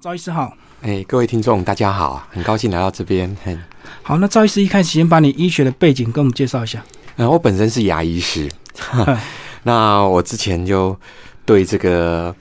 [0.00, 3.36] 赵医师好，哎，各位听众大家好，很高兴来到这边。
[3.42, 3.60] 很
[4.00, 6.80] 好，那赵医师一开始先把你医学的背景跟我们介绍一下。
[7.16, 8.48] 嗯，我本身是牙医师，
[9.64, 10.96] 那我之前就
[11.44, 12.32] 对这个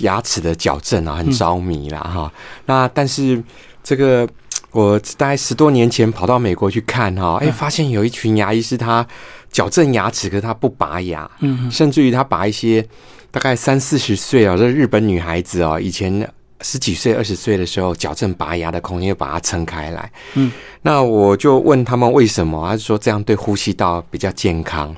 [0.00, 2.32] 牙齿的矫正啊很着迷啦哈。
[2.64, 3.44] 那但是
[3.82, 4.26] 这个
[4.70, 9.06] 我大概十多年前跑到美国去看哈，哎，发现有一群牙医师他
[9.52, 12.82] 矫正牙齿，可是他不拔牙，嗯，甚至于他把一些
[13.30, 16.26] 大概三四十岁啊，这日本女孩子啊，以前。
[16.64, 20.10] 十几岁、二十岁的时候，矫正拔牙的空间又把它撑开来。
[20.32, 24.96] 嗯，那我就问他们为什么，他说这样对呼吸道比较健康。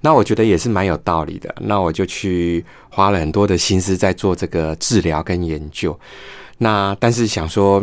[0.00, 1.52] 那我觉得也是蛮有道理的。
[1.62, 5.98] 那我就去花了很多的心思在做这个治疗跟研究。
[6.58, 7.82] 那但是想说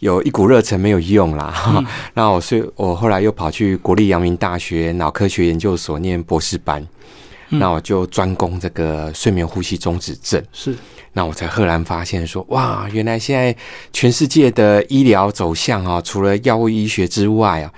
[0.00, 1.82] 有一股热忱没有用啦。
[2.12, 6.86] 那我是我后来又跑去国立阳明大学脑科学研究所念博士班。
[7.48, 10.42] 那我就专攻这个睡眠呼吸中止症。
[10.52, 10.74] 是。
[11.12, 13.56] 那我才赫然发现，说哇，原来现在
[13.90, 17.72] 全世界的医疗走向啊，除了药物医学之外啊，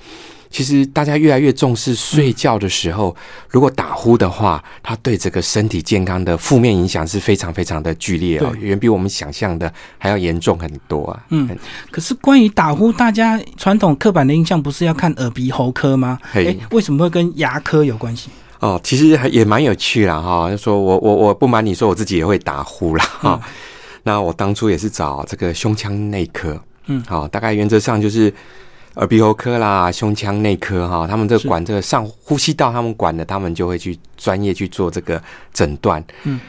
[0.51, 3.15] 其实大家越来越重视睡觉的时候，
[3.49, 11.23] 如果打呼的话，它对这个身体健康的负面影响是非常非常的剧烈哦，远比我们想象的还要严重很多啊。
[11.29, 11.49] 嗯，
[11.93, 16.19] 可是关于打呼，大家传统刻板的印象不是要看耳鼻喉科吗？
[16.33, 18.31] 哎，为什么会跟牙科有关系？
[18.61, 20.51] 哦，其实也蛮有趣啦，哈。
[20.51, 23.41] 就说我我我不瞒你说，我自己也会打呼啦，哈。
[24.03, 28.33] 那我当初也是找这个胸腔内科，嗯，好，大概原则上就是
[28.95, 35.23] 耳鼻喉科啦、胸腔内科哈，他们这管这个上呼吸道，他们管的，他们就会去专业去做这个
[35.53, 36.41] 诊断，嗯。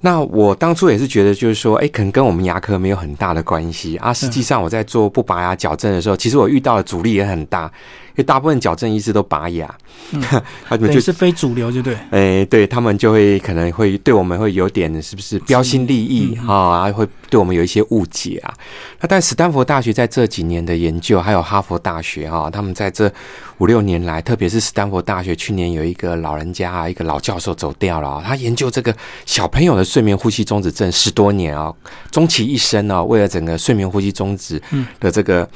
[0.00, 4.12] 那我当初也是觉得，就是说，哎，可能跟我们牙科没有很大的关系啊。
[4.12, 7.72] 实际上，我在做不拔牙矫正的时候，其实我遇到的阻力也很大，
[8.14, 9.72] 因为大部分矫正医师都拔牙，
[10.68, 11.96] 他们就是非主流，就对。
[12.10, 16.90] 哎，对他们就会可能会对我们会有点是不是标新立异啊？
[16.92, 18.52] 会对我们有一些误解啊。
[19.00, 23.10] 那但斯坦福大学在这几年的研究，还有哈佛大学哈，他们在这
[23.58, 28.94] 五六年来，特别是斯坦福大学去年有一个老人家啊，一个老教授走掉了，他研究这个
[29.24, 29.84] 小朋友的。
[29.94, 31.72] 睡眠呼吸中止症十多年啊，
[32.10, 34.60] 终其一生啊，为了整个睡眠呼吸中止
[34.98, 35.48] 的这个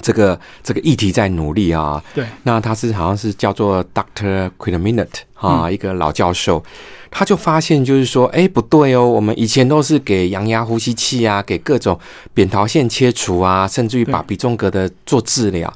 [0.00, 2.02] 这个这个议题在努力啊。
[2.14, 6.62] 对，那他是好像是叫做 Doctor q u i t m i n u t e 啊，一个老教授，
[7.10, 11.98] 他就发现就是说，哎，不对哦，我们以前都是给羊压呼吸器啊，给各种
[12.34, 15.72] 扁桃腺切除啊，甚至于把鼻中隔的做治疗，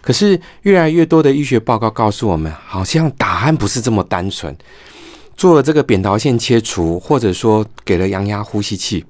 [0.00, 4.56] 可是越来越多的医学报告告诉我们，好像答案不是这么单纯。
[5.36, 9.04] 做了这个扁桃腺切除，或者说给了羊压呼吸器，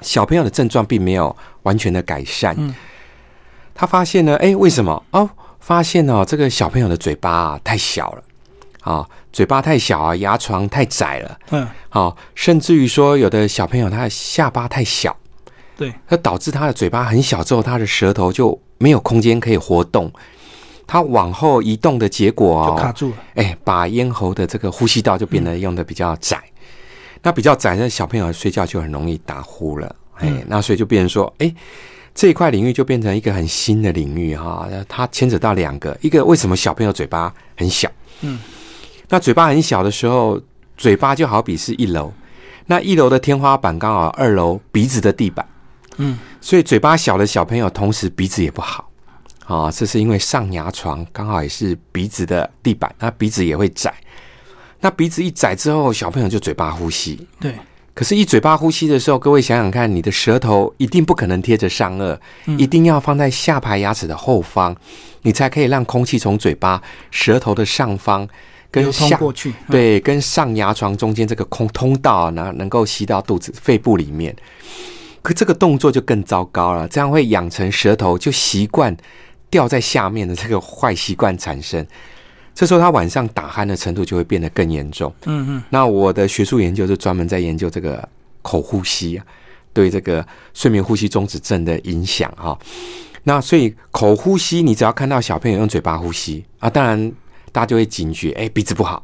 [0.00, 2.56] 小朋友的症状并没有完全的改善。
[3.80, 5.02] 他发现呢，哎，为什么？
[5.12, 8.22] 哦，发现哦，这个小朋友的嘴巴啊太小了，
[8.82, 11.38] 啊，嘴巴太小啊，牙床太窄了。
[11.48, 15.16] 嗯，好，甚至于说有的小朋友他的下巴太小，
[15.78, 20.12] 对，那导致他的嘴巴很小之后，他的舌头就没有空间可以活动。
[20.86, 26.38] 他往后移动的结果就卡住了，哎，把咽喉的这个呼吸道就变得用的比较窄，
[27.22, 31.50] 那比较窄，那小朋友睡觉就很容易打呼了，哎，那所以就变成说，哎，
[32.20, 38.38] 这一块领域就变成一个很新的领域哈，它牵扯到两个，一个为什么小朋友嘴巴很小，嗯，
[39.08, 40.38] 那嘴巴很小的时候，
[40.76, 42.12] 嘴巴就好比是一楼，
[42.66, 45.48] 那一楼的天花板刚好二楼鼻子的地板，
[45.96, 48.90] 嗯，所以嘴巴小的小朋友同时鼻子也不好。
[49.46, 53.94] 啊，这是因为上牙床刚好也是鼻子的地板，那鼻子也会窄。
[54.80, 57.26] 那鼻子一窄之后，小朋友就嘴巴呼吸。
[57.40, 57.54] 对，
[57.92, 62.18] 可是，一嘴巴呼吸的时候，各位想想看，你的舌头一定不可能贴着上颚，
[62.56, 64.74] 一定要放在下排牙齿的后方，
[65.22, 68.26] 你才可以让空气从嘴巴、舌头的上方
[68.70, 74.34] 跟下过去，对，跟上牙床中间这个空通道，能能够吸到肚子、肺部里面。
[75.22, 78.96] 可这个动作就更糟糕了，这样会养成舌头就习惯。
[79.50, 81.84] 掉在下面的这个坏习惯产生，
[82.60, 85.10] 这时候他晚上打鼾的程度就会变得更严重。
[85.24, 88.06] 嗯嗯，那我的学术研究就专门在研究这个
[88.42, 89.24] 口呼吸啊，
[89.72, 90.22] 对这个
[90.52, 92.58] 睡眠呼吸中止症的影响哈。
[93.22, 97.10] 那所以口呼吸，你只要看到小朋友用嘴巴呼吸啊，当然
[97.50, 99.02] 大家就会警觉，哎，鼻子不好。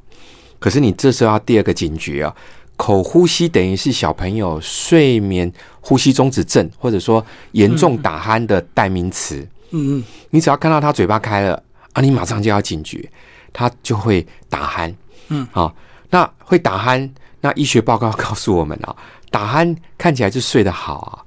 [0.58, 2.36] 可是你这时候要第二个警觉啊，
[2.76, 5.50] 口呼吸等于是小朋友睡眠
[5.80, 9.38] 呼吸中止症或者说严重打鼾的代名词。
[9.70, 11.62] 嗯嗯，你只要看到他嘴巴开了
[11.94, 13.10] 啊，你马上就要警觉，
[13.56, 14.94] 他就会打鼾。
[15.28, 15.74] 嗯，好，
[16.10, 17.10] 那会打鼾，
[17.40, 18.94] 那医学报告告诉我们啊，
[19.32, 21.24] 打鼾看起来就睡得好啊，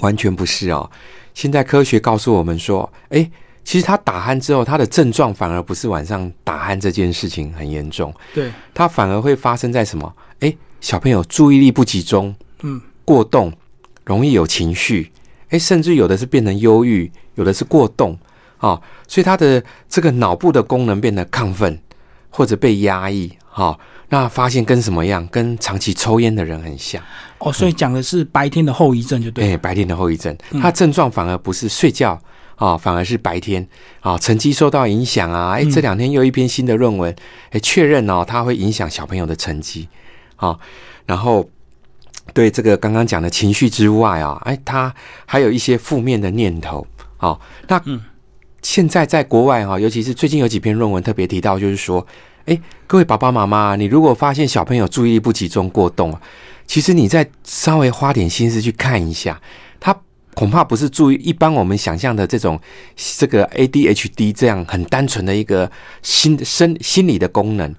[0.00, 0.90] 完全不是哦。
[1.34, 3.30] 现在科学告诉我们说，哎，
[3.62, 10.12] 其实他打鼾之后，他的症状反而不是晚上打鼾这件事情很严重，对，他反而会发生在什么？
[10.40, 13.52] 哎，小朋友注意力不集中，嗯，过动。
[14.04, 15.12] 容易有情绪，
[15.50, 18.18] 哎，甚至有的是变成忧郁，有的是过动
[18.58, 21.78] 啊，所以他的这个脑部的功能变得亢奋
[22.30, 23.78] 或者被压抑，哈，
[24.08, 25.26] 那发现跟什么样？
[25.28, 27.02] 跟长期抽烟的人很像
[27.38, 32.20] 哦，所以讲的是白天的后遗症，就对，哎，白天的后遗症，他症状反而不是睡觉
[32.56, 33.66] 啊，反而是白天
[34.00, 37.14] 啊，成绩受到影响啊，哎，这两天又一篇新的论文，
[37.50, 39.88] 哎，确认哦，它会影响小朋友的成绩
[40.36, 40.58] 啊，
[41.06, 41.48] 然后。
[42.34, 44.94] 对这个刚刚讲的情绪之外啊，哎，他
[45.24, 46.86] 还有一些负面的念头。
[47.16, 47.82] 好，那
[48.68, 52.06] 现在在国外哈，尤其是最近有几篇论文特别提到，就是说，
[52.44, 56.20] 哎，各位爸爸妈妈，你如果发现小朋友注意力不集中、过动啊，
[56.66, 59.40] 其实你再稍微花点心思去看一下，
[59.80, 59.98] 他
[60.34, 62.60] 恐怕不是注意一般我们想象的这种
[62.94, 65.72] 这个 ADHD 这样很单纯的一个
[66.02, 67.74] 心身心理的功能，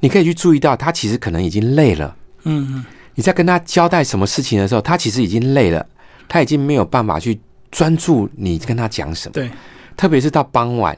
[0.00, 2.14] 你可以去注意到，他其实可能已经累了。
[2.42, 2.84] 嗯嗯。
[3.14, 5.86] 你在跟他交代什么事情的时候，他其实已经累了，
[6.28, 7.40] 他已经没有办法去
[7.70, 9.32] 专注你跟他讲什么。
[9.32, 9.50] 对，
[9.98, 10.96] 特别是到傍晚，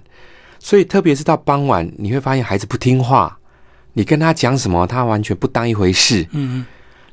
[0.61, 3.39] 所以特别是到傍晚，你会发现孩子不听话，
[3.95, 6.23] 你跟他讲什么，他完全不当一回事。
[6.33, 6.67] 嗯嗯，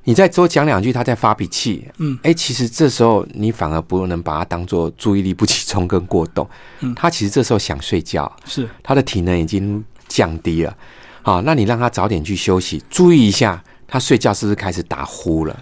[0.03, 1.87] 你再多讲两句，他在发脾气。
[1.97, 6.47] 嗯，哎，其实这时候你反而不能把他当做注意力不集中跟过动。
[6.81, 10.77] 嗯，他其实这时候想睡觉，是他的体能已经降低了。
[11.21, 13.63] 好，那你让他早点去休息，注意一下。
[13.89, 15.57] 他睡觉是不是开始打呼了？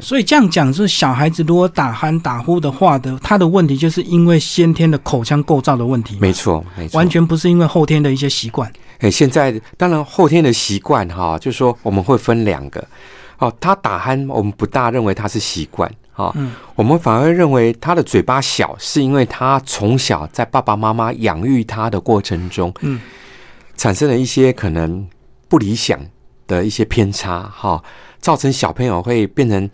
[0.00, 6.18] 所以这样讲，就是小孩子如果打鼾打呼的话的，他的问题就是因为先天的口腔构造的问题。
[6.20, 8.70] 没错，没错，完全不是因为后天的一些习惯。
[8.98, 12.84] 哎，现在当然后天的习惯哈，就是说我们会分两个
[13.38, 13.52] 哦。
[13.60, 23.00] 他打鼾，我们不大认为他是习惯啊，嗯，我们反而认为他的嘴巴小，是因为他从小在爸爸妈妈养育他的过程中，嗯，
[23.76, 25.06] 产生了一些可能
[25.48, 25.98] 不理想。
[26.48, 27.80] 的一些偏差哈，
[28.18, 29.70] 造成小朋友会变成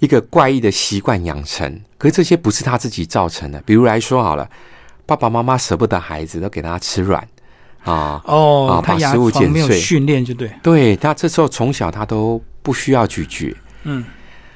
[0.00, 1.80] 一个怪异的习惯养成。
[1.96, 3.62] 可是这些不是他自己造成的。
[3.64, 4.50] 比如来说好了，
[5.06, 7.22] 爸爸妈妈舍不得孩子，都给他吃软
[7.84, 10.50] 啊哦，把食物剪碎，训练就对。
[10.62, 13.54] 对他这时候从小他都不需要咀嚼，
[13.84, 14.04] 嗯，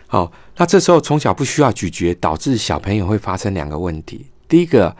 [0.06, 4.26] 好，那这时候从小不需要咀嚼，导致小朋友会发生两个问题。
[4.49, 4.97] 第一个，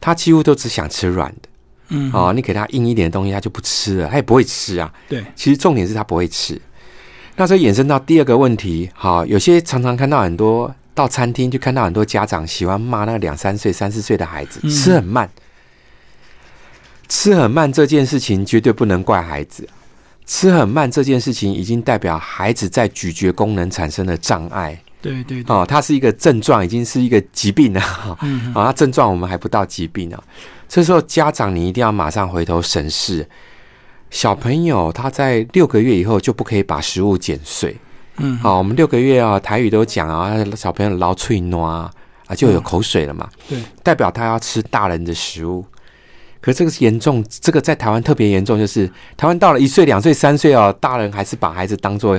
[0.00, 1.49] 他几乎都只想吃软的。
[1.90, 4.92] 嗯，哦，你给他硬一点的东西，他就不吃了，他也不会吃啊。
[5.08, 6.60] 对，其实重点是他不会吃。
[7.36, 15.30] 那这衍生到第二个问题，好，有些常常看到很多到餐厅就看到很多家长喜欢骂那个两三岁、三四岁的孩子吃很慢，
[17.08, 19.66] 吃很慢这件事情绝对不能怪孩子，
[20.26, 24.78] 吃很慢这件事情已经代表孩子在咀嚼功能产生了障碍。
[25.02, 28.18] 对对，哦，它是一个症状，已经是一个疾病了。
[28.20, 30.22] 嗯，啊，症状我们还不到疾病呢。
[30.70, 33.28] 这时候家长你一定要马上回头审视，
[34.08, 37.76] 小朋友他在六个月以后就不可以把食物剪碎。
[38.18, 41.90] 嗯，好，我们六个月啊，台语都讲啊，小朋友捞脆糯啊，
[42.36, 43.28] 就有口水了嘛。
[43.48, 45.64] 对，代表他要吃大人的食物。
[46.40, 52.18] 可这个是严重，这个在台湾特别严重，就是台湾到了一岁、两岁、三岁哦，大人还是把孩子当做。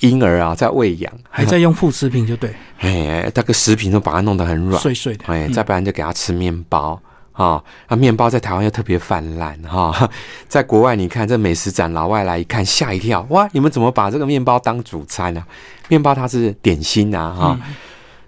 [0.00, 2.52] 婴儿啊，在喂养，还在用副食品就对。
[2.80, 5.24] 哎，那个食品都把它弄得很软碎碎的。
[5.26, 7.00] 哎，再不然就给他吃面包
[7.34, 7.62] 啊。
[7.88, 10.10] 那面包在台湾又特别泛滥哈。
[10.48, 13.46] 在国外，你看这美食展，老外来一看吓一跳，哇！
[13.52, 15.44] 你们怎么把这个面包当主餐呢？
[15.88, 17.60] 面包它是点心啊哈。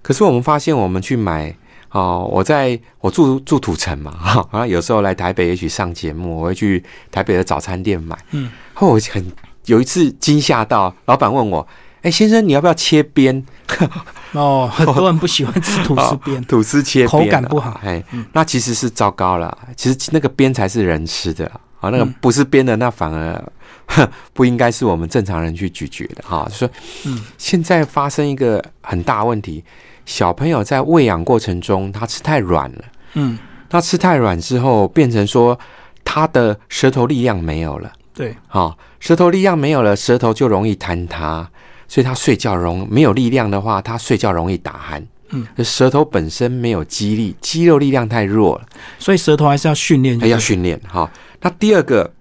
[0.03, 1.57] 可是我们发现，我们去买
[1.91, 8.17] 哦，我在我住住土城嘛哈，然后有时候来台北也许上节目，我会去台北的早餐店买。
[8.33, 9.33] 嗯，后我很。
[9.67, 11.67] 有一次惊吓到，老板问我
[12.03, 13.45] ：“哎，先生，你要不要切边？”
[14.33, 17.81] 哦，很多人不喜欢吃吐司边，吐司切口感不好。
[17.83, 18.03] 哎，
[18.33, 19.57] 那其实是糟糕了。
[19.77, 21.47] 其实那个边才是人吃的
[21.81, 23.53] 啊，那个不是边的，那反而
[24.33, 26.49] 不应该是我们正常人去咀嚼的哈。
[26.51, 26.69] 说，
[27.05, 29.65] 嗯，现在发生一个很大问题，
[30.05, 32.85] 小朋友在喂养过程中，他吃太软了。
[33.15, 35.59] 嗯，他吃太软之后，变成说
[36.05, 37.93] 他的舌头力量没有了。
[38.13, 41.49] 对，好，舌头力量没有了，舌头就容易坍塌，
[41.89, 45.03] 所以他睡觉容没有力量的话，他睡觉容易打鼾。
[45.31, 48.67] 嗯，舌头本身没有肌力，肌肉力量太弱了，
[48.99, 50.81] 所以舌头还是要训练，还要训练。
[50.87, 52.13] 好，那第二个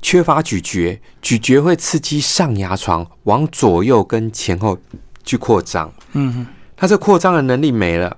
[0.00, 4.78] 缺乏咀嚼，咀嚼会刺激上牙床往左右跟前后
[5.24, 5.92] 去扩张。
[6.12, 8.16] 嗯哼，他这扩张的能力没了，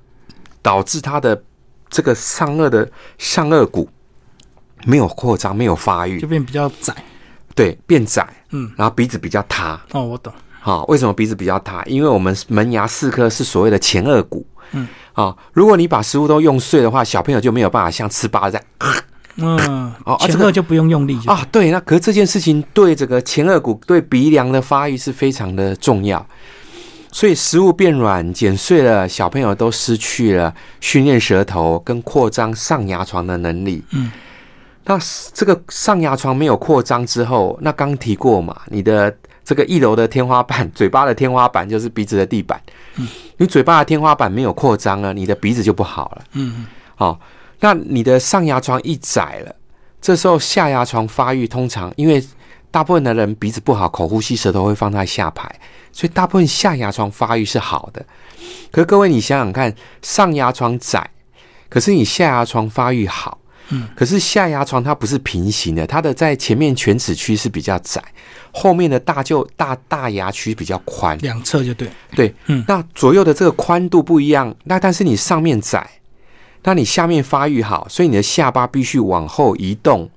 [0.62, 1.43] 导致他的
[1.91, 3.88] 这个上颚的上颚骨。
[4.85, 6.95] 没有扩张，没有发育，就变比较窄，
[7.53, 9.79] 对，变窄，嗯，然后鼻子比较塌。
[9.91, 10.33] 哦，我懂。
[10.61, 11.83] 好，为什么鼻子比较塌？
[11.87, 18.61] 因为我们门牙四颗是所谓的前颚骨，嗯，啊，如果你把食物都用碎的话，小朋友就没有办法像吃巴掌，
[19.37, 21.47] 嗯，哦，前颚就不用用力啊。
[21.53, 26.25] 对，那可是这件事情对这个前颚骨对鼻梁的发育是非常的重要。
[27.11, 33.83] 所以食物变软、剪碎了，小朋友都失去了训练舌头跟扩张上牙床的能力。
[33.93, 34.12] 嗯，
[34.85, 34.99] 那
[35.33, 39.12] 这个上牙床没有扩张之后，那刚提过嘛，你的
[39.49, 42.61] 这个一楼的天花板、嘴巴的天花板就是鼻子的地板。
[42.97, 46.25] 嗯，你嘴巴的天花板没有扩张了，你的鼻子就不好了。
[46.35, 47.19] 嗯嗯，好，
[47.61, 49.55] 那你的上牙床一窄了，
[50.02, 52.23] 这时候下牙床发育通常因为。
[52.71, 55.50] 大部分的人鼻子不好，口呼吸舌头会放在下排，
[55.90, 58.05] 所以大部分下牙床发育是好的。
[58.71, 61.11] 可是各位，你想想看，上牙床窄，
[61.71, 63.38] 可是你下牙床发育好，
[63.71, 68.03] 嗯，可是下牙床它不是平行的，它的在前面犬齿区是比较窄，
[68.53, 75.89] 后面的大就大大牙区比较宽，两侧就对，对，嗯，那左右的这个宽度不一样，那但是你上面窄，
[76.63, 80.11] 那你下面发育好，所以你的下巴必须往后移动。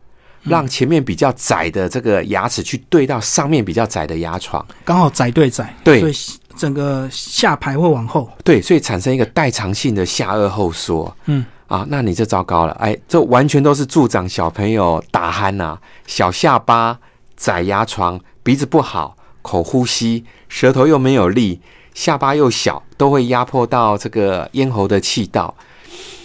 [0.44, 6.14] 让前面比较窄的这个牙齿去对到上面比较窄的牙床，刚好窄对窄，对，所以
[6.58, 17.00] 整个下排会往后，对，所以产生一个代偿性的下颚后缩，嗯啊，那你这糟糕了，哎，这完全都是助长小朋友打鼾呐，小下巴、
[17.38, 21.62] 窄牙床、鼻子不好、口呼吸、舌头又没有力、
[21.94, 25.56] 下巴又小，都会压迫到这个咽喉的气道，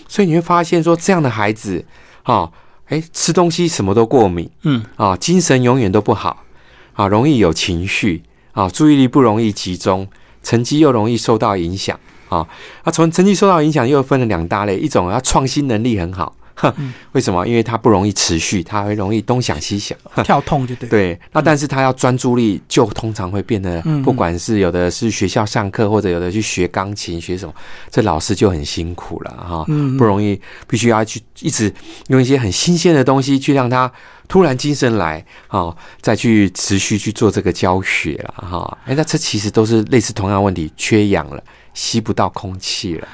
[0.09, 1.85] 所以你会发现说，这样的孩子，
[2.25, 2.51] 啊。
[2.89, 4.85] 哎，吃东西什么都过敏，嗯。
[4.95, 6.45] 啊，精神永远都不好，
[6.93, 8.23] 啊，容易有情绪，
[8.53, 10.07] 啊，注意力不容易集中，
[10.41, 11.99] 成绩又容易受到影响，
[12.29, 12.47] 啊，
[12.85, 16.35] 那从成绩受到影响又分了两大类，一种要创新能力很好。
[17.13, 17.47] 为什么？
[17.47, 20.89] 因为它不容易持续，它会容易东想西想， 跳痛就对。
[20.89, 27.55] 对，那但是他要专注力，就通常会变得，不管是有的是学校上课，或者有的去学钢琴，学什么，
[27.91, 29.67] 这老师就很辛苦了哈，
[29.99, 31.71] 不容易，必须要去一直
[32.09, 33.93] 用一些很新鲜的东西去让他
[34.27, 38.79] 突然精神来，啊，再去持续去做这个教学了哈。
[38.87, 41.43] 哎，那这其实都是类似同样问题，缺氧了，
[41.77, 43.07] 吸不到空气了。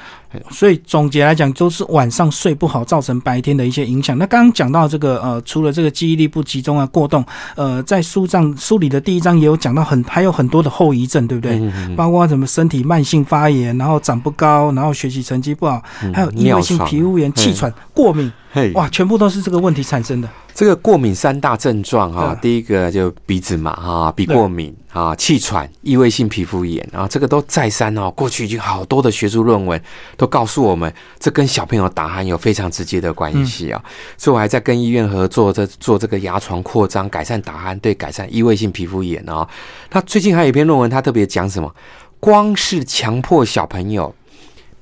[0.49, 4.17] 所以总结来讲，都是晚上睡不好造成白天的一些影响。
[4.17, 7.23] 那刚刚讲到这个呃，除了这个记忆力不集中啊、过动，
[7.55, 11.61] 呃，在书上书里的第一章也有讲到很还有很多的后遗症，对不对？
[11.95, 15.79] 包括什么身体慢性发炎，然后长不高，然后学习成绩不好，
[16.11, 18.31] 还有异位性皮肤炎、气喘、过敏，
[18.73, 20.27] 哇，全部都是这个问题产生的。
[20.53, 29.81] 这个过敏三大症状哈，第一个就鼻子嘛哈，鼻过敏啊，气喘、异位性皮肤炎啊，这个都再三哦，过去已经好多的学术论文
[30.15, 33.83] 都告诉我们，这跟小朋友打鼾有非常直接的关系啊。
[34.15, 39.47] 所以我还在跟医院合作，在做这个牙床扩张，改善打鼾，对改善异位性皮肤炎啊。
[39.91, 41.73] 那最近还有一篇论文，他特别讲什么？
[42.19, 44.13] 光是强迫小朋友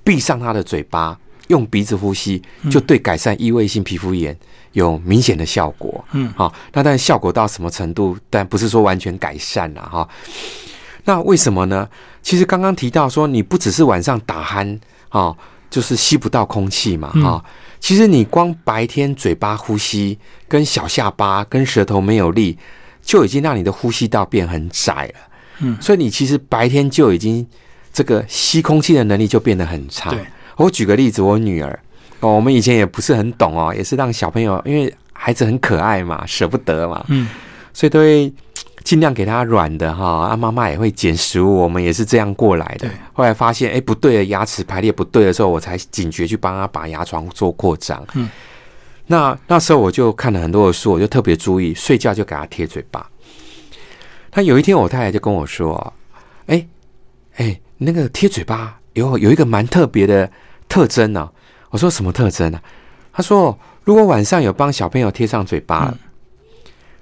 [0.03, 1.17] 闭上他的嘴巴，
[1.51, 2.41] 用鼻子呼吸，
[2.71, 4.35] 就对改善异位性皮肤炎。
[4.71, 8.17] 有明显的效果，嗯，好，那但效果到什么程度？
[8.29, 10.07] 但不是说完全改善了哈。
[11.03, 11.85] 那为什么呢？
[12.23, 14.79] 其实刚刚提到说，你不只是晚上打鼾
[15.09, 15.35] 啊，
[15.69, 17.43] 就是吸不到空气嘛，哈。
[17.81, 20.17] 其实你光白天嘴巴呼吸，
[20.47, 22.57] 跟小下巴、跟舌头没有力，
[23.01, 25.19] 就已经让你的呼吸道变很窄了，
[25.59, 25.77] 嗯。
[25.81, 27.45] 所以你其实白天就已经
[27.91, 30.15] 这个吸空气的能力就变得很差。
[30.57, 31.79] 我举个例子，我女儿。
[32.19, 37.27] 哦，我们以前也不是很懂哦，也是让小朋友，因为孩子很可爱嘛，舍不得嘛，嗯，
[37.73, 38.31] 所以都会
[38.83, 40.05] 尽量给他软的哈。
[40.05, 42.87] 啊，妈妈也会捡食物，我们也是这样过来的。
[43.13, 48.05] 后来发现，哎，不对，牙齿排列不对的时候，我才警觉去帮他把牙床做扩张。
[48.13, 48.29] 嗯，
[49.07, 53.09] 那那时候我就看了很多的书，我就特别注意，睡觉就给他贴嘴巴。
[54.29, 55.93] 他有一天，我太太就跟我说
[56.47, 56.67] ：“哎
[57.37, 60.29] 哎，那个贴嘴巴有有一个蛮特别的
[60.67, 61.29] 特征呢。”
[61.71, 62.59] 我说什么特征呢？
[63.13, 65.93] 他说，如果晚上有帮小朋友贴上嘴巴，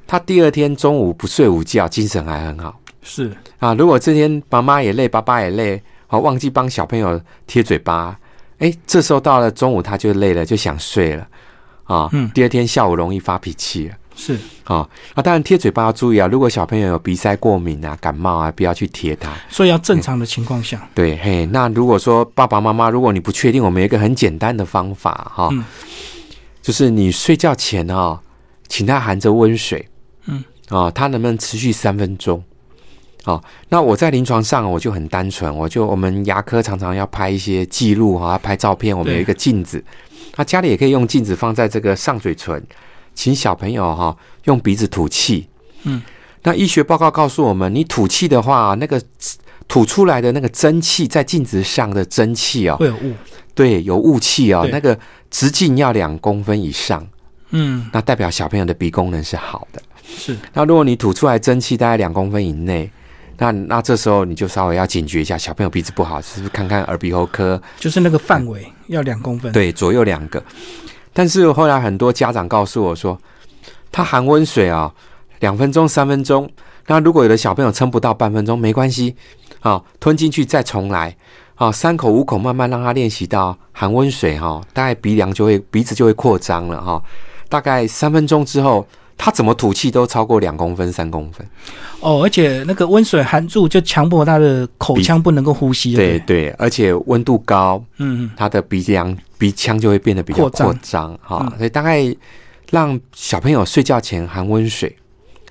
[0.06, 2.80] 他第二天中午不睡午觉，精神还很好。
[3.02, 8.16] 是啊，如果这天妈妈也累，爸爸也累，好忘记帮小朋友贴嘴巴，
[8.60, 11.28] 哎，这时候到了中午他就累了，就想睡了
[11.86, 12.10] 啊。
[12.12, 13.96] 嗯，第二天下午容易发脾气了。
[14.22, 14.86] 是啊，
[15.16, 16.28] 那当然贴嘴巴要注意啊。
[16.28, 19.32] 如果小朋友有鼻塞过敏啊、感冒啊，不要去贴它。
[19.50, 20.90] 所以要正常的情况下。
[20.94, 25.50] 对，嘿，那如果说爸爸妈妈，如果你不确定，我们有一个很简单的方法哈，
[26.62, 28.20] 就是你睡觉前啊，
[28.68, 29.88] 请他含着温水，
[30.26, 32.44] 嗯，啊，他能不能持续三分钟？
[33.24, 39.82] 好，那我在临床上我就很单纯，我就我们牙科常常要拍一些记录啊，拍照片，我们有一个镜子，
[40.36, 42.62] 那家里也可以用镜子放在这个上嘴唇。
[43.20, 45.46] 请小朋友哈用鼻子吐气，
[45.84, 46.02] 嗯，
[46.44, 49.02] 那医学报告告诉我们，你吐气的话，那个
[49.68, 53.14] 吐出来的那个蒸汽在镜子上的蒸汽哦，会有雾，
[53.54, 54.98] 对，有雾气哦，那个
[55.30, 57.06] 直径要两公分以上，
[57.50, 60.38] 嗯，那代表小朋友的鼻功能是好的，是。
[60.54, 62.90] 那如果你吐出来蒸汽大概两公分以内，
[63.36, 67.62] 那那这时候你就稍微要警觉一下，小朋友鼻子不好，是不是看看耳鼻喉科？
[67.78, 69.52] 就是那个范围要两公分。
[69.52, 70.42] 对，左右两个。
[71.20, 73.20] 但是后来很多家长告诉我说，
[73.92, 74.90] 他含温水啊，
[75.42, 76.50] 两分钟、三分钟。
[76.88, 79.14] 那如果有的小朋友撑不到半分钟，没关系，
[79.60, 81.14] 啊，吞进去再重来，
[81.56, 87.04] 啊，三口五口慢慢让他练习到含温水哈，大概鼻梁就会鼻子就会扩张了哈。
[87.50, 88.88] 大概三分钟之后，
[89.22, 91.46] 他怎么吐气都超过两公分、三公分。
[92.00, 95.94] 哦，而且那个温水含住就强迫他的口腔不能够呼吸。
[95.94, 101.54] 对对，而且温度高，嗯嗯，他的鼻梁鼻腔就会变得比较扩张哈。
[101.58, 102.02] 所以大概
[102.72, 104.96] 让小朋友睡觉前含温水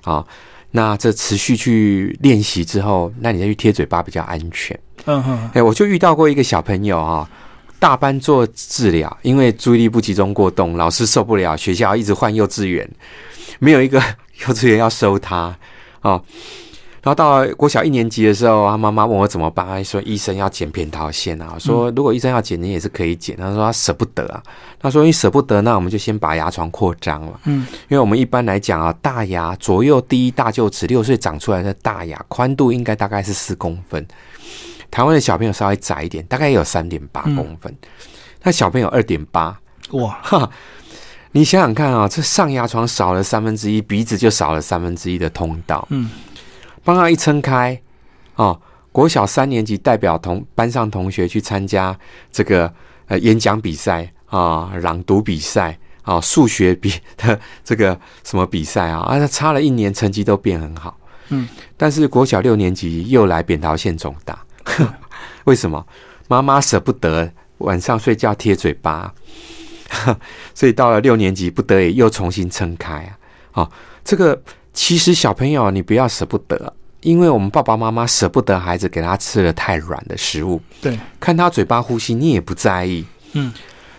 [0.03, 0.25] 啊。
[0.71, 4.79] 那这持续去练习之后，那你再去贴嘴巴比较安全。
[5.05, 7.29] 嗯哼，哎，我就遇到过一个小朋友啊，
[7.79, 12.87] 大班做治疗，因为注意力不集中过动，老师受不了，学校一直换幼稚园，
[13.59, 13.99] 没有一个
[14.45, 15.57] 幼稚园要收他
[16.01, 16.21] 啊。
[17.01, 21.55] 然后到了国小一年级的时候，他妈妈问我怎么办，他说医生要剪扁桃腺啊。
[21.57, 23.37] 说如果医生要剪，你也是可以剪。
[23.37, 24.43] 他说他舍不得啊。
[24.77, 27.39] 他说你舍不得，那我们就先把牙床扩张了。
[27.45, 34.05] 嗯，因为我们一般来讲啊，大牙左右第一大臼齿六岁长出来的大牙宽度应该大概是四公分。
[34.91, 37.75] 台湾的小朋友稍微窄一点，大概有三点八公分。
[38.43, 39.59] 那小朋友二点八，
[39.91, 40.49] 哇 哈！
[41.31, 45.87] 你想想看啊，这上牙床少了三分之一，鼻子就少了三分之一的通道。
[45.91, 46.09] 嗯。
[46.83, 47.79] 帮他一撑开，
[48.35, 48.59] 哦，
[48.91, 51.95] 国小三年级代表同班上同学去参加
[52.31, 52.73] 这个
[53.07, 60.97] 呃演讲比赛啊、朗读比赛啊、数学比的这个什么比赛啊，啊，他差了一年，成绩都变很好。
[61.27, 64.41] 嗯，但是国小六年级又来扁桃腺肿大，
[65.45, 65.85] 为什么？
[66.27, 69.13] 妈妈舍不得晚上睡觉贴嘴巴，
[70.53, 73.17] 所以到了六年级不得已又重新撑开啊。
[73.53, 73.71] 哦，
[74.03, 74.41] 这个
[74.73, 76.73] 其实小朋友你不要舍不得。
[77.01, 83.53] 因为我们爸爸妈妈舍不得孩子给他吃了太软的食物，对，看他嘴巴呼吸，你也不在意，嗯，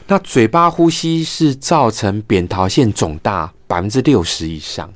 [0.06, 4.92] 那嘴巴呼吸是造成扁桃腺肿大百分之六十以上，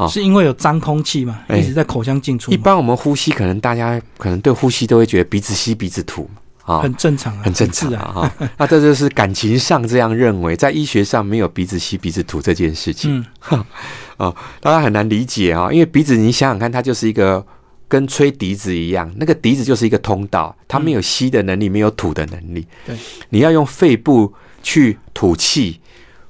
[0.00, 2.50] 啊，是因为有脏空气嘛，一直在口腔进出。
[2.50, 6.28] 一般我们呼吸，可能大家可能对呼吸都会觉得鼻子吸鼻子吐。
[6.64, 8.12] 啊，很正常，很正常啊！
[8.38, 13.24] 哈，那这就是感情上这样认为，在医学上没有鼻子吸鼻子吐这件事情。
[13.50, 13.64] 嗯，
[14.18, 17.44] 哦，大家很难理解啊，因为鼻子，你想想看，它就是一个
[17.88, 22.64] 跟吹笛子一样，那个笛子就是一个通道，它没有吸的能力，没有吐的能力。
[22.86, 22.94] 对，
[23.30, 24.32] 你要用肺部
[24.62, 25.80] 去吐气。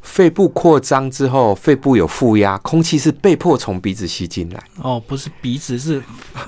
[0.03, 4.61] 肺部扩张之后，肺部有负压，空气是被迫从鼻子吸进来。
[4.79, 6.03] 哦，不是鼻子，是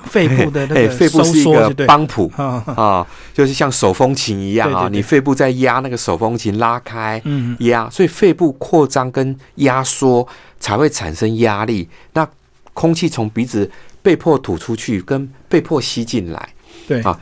[0.05, 7.21] 肺部的那个肺部是一个帮浦 啊，就是像手风琴一样啊，你肺部在压那个手风琴，拉开
[7.59, 10.27] 压，所以肺部扩张跟压缩
[10.59, 11.87] 才会产生压力。
[12.13, 12.27] 那
[12.73, 13.69] 空气从鼻子
[14.01, 16.49] 被迫吐出去，跟被迫吸进来。
[16.87, 17.19] 对啊，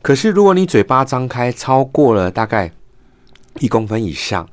[0.00, 2.70] 可是如果你嘴巴张开超过了大概
[3.58, 4.48] 一公分以上。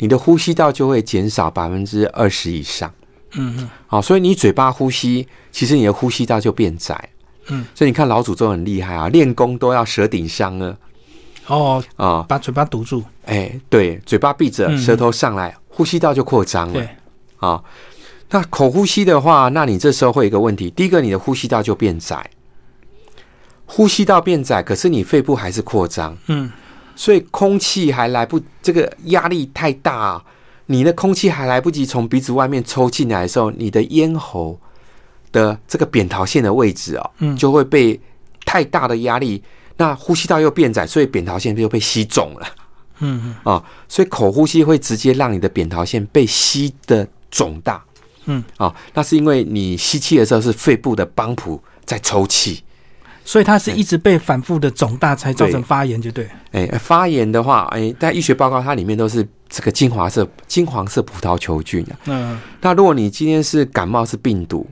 [0.00, 2.90] 你的呼吸道就会减少百分之二十以上，
[3.34, 7.10] 嗯嗯，好，所以你嘴巴呼吸，其实你的呼吸道就变窄，
[7.48, 10.74] 嗯，所以你看老祖宗很厉害啊，练功都要舌顶上颚，
[11.48, 16.88] 哦啊，把嘴巴堵住，哎，对，嘴巴闭着，舌头上来，呼吸道就扩张了，对，
[17.36, 17.62] 啊，
[18.30, 22.30] 那口呼吸的话，那你这时候会有一个问题，第一个你的呼吸道就变窄，
[23.66, 26.50] 呼吸道变窄，可是你肺部还是扩张，嗯。
[27.00, 30.22] 所以空气还来不，这个压力太大，
[30.66, 34.60] 你的空气还来不及从鼻子外面抽进来的时候，你的咽喉
[35.32, 37.98] 的这个扁桃腺的位置啊，嗯，就会被
[38.44, 39.42] 太大的压力，
[39.78, 42.46] 那呼吸道又变窄，所以扁桃腺就被吸肿了，
[42.98, 43.54] 嗯嗯。
[43.54, 47.82] 啊，所以口呼吸会直接让你的扁桃腺被吸的肿大，
[48.26, 48.44] 嗯。
[48.58, 52.62] 啊，那是因为你吸气的时候是肺部的帮浦在抽气。
[53.24, 56.28] 所以它是一直被反复的肿大，才造成发炎，就对。
[56.52, 61.96] 哎，发炎的话，哎，在医学报告它里面都是这个金黄色、金黄色葡萄球菌啊。
[62.06, 62.40] 嗯。
[62.60, 64.66] 那如果你今天是感冒是病毒，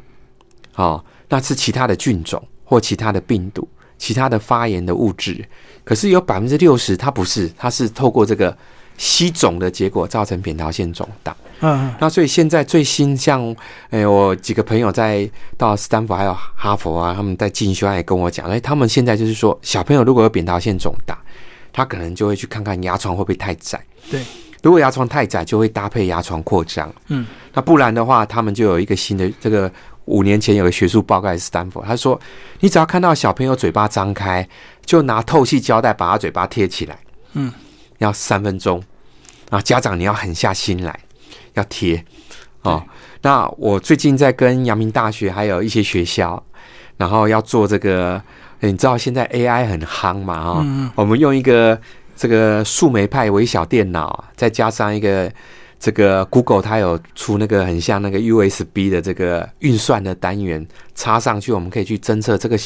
[0.75, 5.45] 哦，那是其他的菌种或其他的病毒、其他的发炎的物质，
[5.85, 8.57] 可是有百分之六十它不是，它是透过这个
[8.97, 11.37] 吸肿的结果造成扁桃腺肿大。
[11.61, 13.55] 嗯，那所以现在最新像，
[13.91, 21.19] 哎，我几个朋友在到斯坦福还有哈佛啊，他们在进修也跟我讲，哎，他们现在就是说，小朋友如果有扁桃腺肿大，
[21.73, 23.81] 他可能就会去看看牙床会不会太窄。
[24.11, 24.23] 对，
[24.63, 26.93] 如果牙床太窄，就会搭配牙床扩张。
[27.09, 29.71] 嗯，那不然的话，他们就有一个新的这个
[30.05, 32.19] 五年前有个学术报告是斯坦福，他说，
[32.61, 34.49] 你只要看到小朋友嘴巴张开，
[34.87, 36.97] 就拿透气胶带把他嘴巴贴起来。
[37.33, 37.53] 嗯，
[37.99, 38.81] 要三分钟，
[39.51, 40.99] 啊，家长你要狠下心来。
[41.59, 42.03] 要贴
[42.63, 42.83] 哦。
[43.23, 46.43] 那我最近在跟阳明大学还有一些学校，
[46.97, 48.23] 然后要做这个，
[48.61, 51.79] 诶你知道现在 AI 很夯嘛哈、嗯我们用一个
[52.17, 55.31] 这个树莓派微小电脑，再加上一个
[55.79, 62.59] 这个 Google 它有出那个很像那个 USB 的这个运算的单元，插上去，我们可以去侦测这个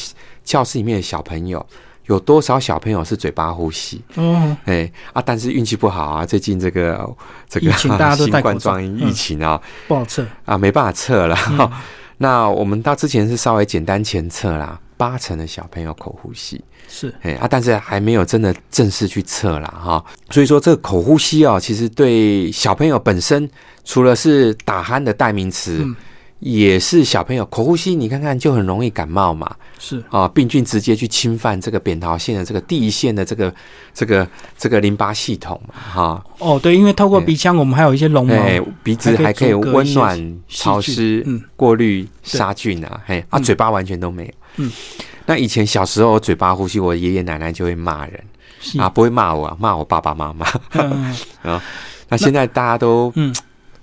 [0.43, 1.63] 教室里面的小朋友
[2.07, 4.01] 有多少小朋友是嘴巴呼吸。
[4.15, 7.09] 哦，哎啊，但是运气不好啊，最近这个
[7.47, 10.25] 这个疫情大家都 新冠状疫情啊、不好测。
[10.45, 11.37] 啊没办法测了。
[11.51, 11.71] 嗯
[12.17, 20.05] 那我们到之前是稍微简单前测啦，八成的小朋友口呼吸，是，哎啊，但是还没有真的正式去测啦哈。
[20.29, 23.49] 所以说这个口呼吸哦，其实对小朋友本身
[23.83, 25.95] 除了是打鼾的代名词，嗯
[26.43, 29.49] 也是小朋友口呼吸，你看看就很容易感冒嘛。
[29.79, 33.53] 是，啊，病菌直接去侵犯这个扁桃腺的这个第一线的这个
[33.93, 34.27] 这个
[34.57, 41.41] 这个淋巴系统嘛，哈，哦，对，因为透过鼻腔，我们还有一些绒毛，哎，鼻子还可以温暖、潮湿、嗯。
[41.55, 43.43] 过滤、杀菌啊，嘿，啊，嗯。
[43.43, 44.31] 嘴巴完全都没有。
[44.57, 44.71] 嗯，
[45.25, 48.21] 那以前小时候嘴巴呼吸，我爷爷奶奶就会骂人
[48.77, 50.45] 啊，不会骂我，骂我爸爸妈妈。
[50.73, 51.15] 嗯。
[52.09, 53.33] 那现在大家都嗯，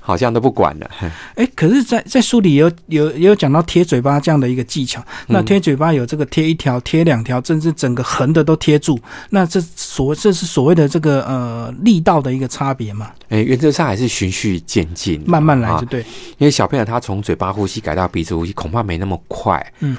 [0.01, 5.05] 好像都不管了， 嘿哎，可是在，在书里有有也有讲到贴嘴巴这样的一个技巧。
[5.27, 8.99] 那嗯贴嘴巴有这个贴一条、贴两条，甚至整个横的都贴住。
[9.29, 13.11] 那这所这是所谓的这个呃力道的一个差别嘛？
[13.29, 16.01] 哎，原则上还是循序渐进，慢慢来啊就对。
[16.39, 19.65] 因为小朋友他从嘴巴呼吸改到鼻子呼吸，恐怕没那么快。
[19.81, 19.97] 嗯，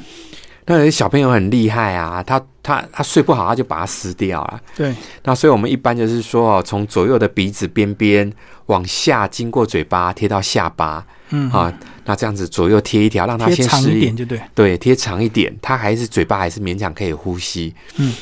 [0.65, 4.61] 那有些小朋友很厉害啊，他他他睡不好，他就把它撕掉了。
[4.75, 4.93] 对，
[5.23, 8.31] 那所以我们一般就是说哦，从左右的鼻子边边
[8.67, 11.73] 往下，经过嘴巴贴到下巴嗯，啊，
[12.05, 14.15] 那这样子左右贴一条，让他先适应长一点。
[14.15, 14.41] 就对。
[14.53, 17.73] 对，贴长一点，他还是嘴巴还是勉强可以呼吸。
[17.97, 18.13] 嗯，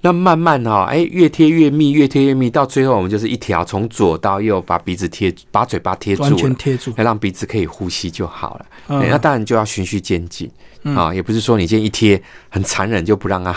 [0.00, 6.92] 那慢慢哈、哎，越贴越密，越贴越密，到最后我们就是一条从左到右把鼻子贴，把嘴巴贴住完全，贴住。
[6.96, 8.66] 来让鼻子可以呼吸就好了。
[8.88, 10.48] 嗯，那当然就要循序渐进
[10.84, 13.50] 嗯啊，也不是说你今天一贴很残忍就不让他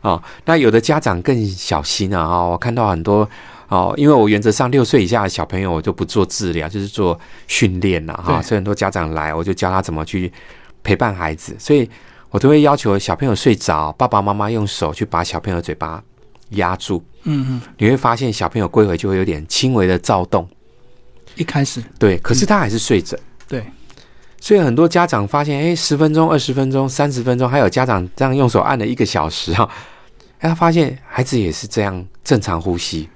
[0.00, 0.22] 啊。
[0.46, 3.28] 那有的家长更小心啊，哈，我看到很多
[3.66, 7.18] 哦，因为我原则上六岁以下的小朋友我就不做治疗，就是做
[7.48, 10.32] 训练了，哈，所以很多家长来我就教他怎么去
[10.84, 11.90] 陪伴孩子，所以
[12.32, 16.02] 我都会要求小朋友睡着，爸爸妈妈用手去把小朋友的嘴巴
[16.50, 20.48] 压住，嗯嗯，你会发现小朋友归回就会有点轻微的躁动，
[21.36, 21.82] 一开始。
[21.98, 23.18] 对，可是他还是睡着。
[23.46, 23.62] 对，
[24.40, 29.68] 所以很多家长发现，哎，十分钟、二十分钟、三十分钟，还有家长这样用手按了一个小时哈，
[30.38, 33.06] 哎，他发现孩子也是这样正常呼吸，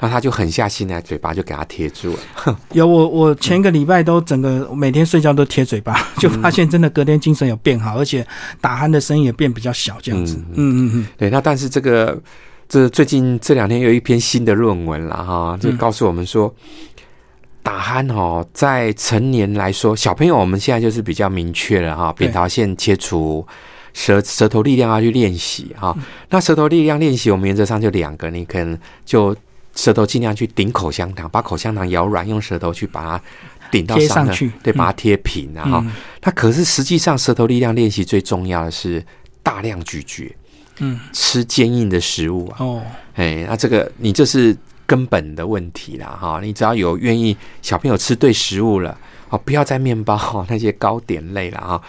[0.00, 2.58] 那他就狠下心来，嘴巴就给他贴住了。
[2.72, 8.26] 有我我前个礼拜都整个每天睡觉都贴嘴巴，就发现真的隔天精神有变好，而且
[8.60, 10.36] 打鼾的声音也变比较小，这样子。
[10.36, 12.20] 嗯嗯嗯嗯，对，那但是这个
[12.68, 16.54] 这最近这两天有一篇新的论文了哈，就告诉我们说，
[17.62, 23.46] 打鼾哦，在成年来说，小朋友我们现在就是比较明确了哈，扁桃腺切除。
[23.94, 25.96] 舌舌头力量要去练习哈，
[26.28, 29.34] 那舌头力量练习，我们原则上就两个，你可能就
[29.78, 33.22] 舌头尽量去顶口香糖，把口香糖咬软，用舌头去把它
[33.70, 34.52] 顶到上的贴上去。
[34.60, 35.80] 对，嗯把它贴平啊哈。
[35.84, 39.02] 嗯那可是实际上舌头力量练习最重要的是
[39.40, 40.34] 大量咀嚼，
[40.80, 42.82] 嗯，吃坚硬的食物啊，哦，
[43.14, 48.98] 哎，那这个你这是根本的问题啦哈，你只要有愿意小朋友吃对食物了，
[49.30, 51.80] 哦，不要再面包哈那些糕点类了哈，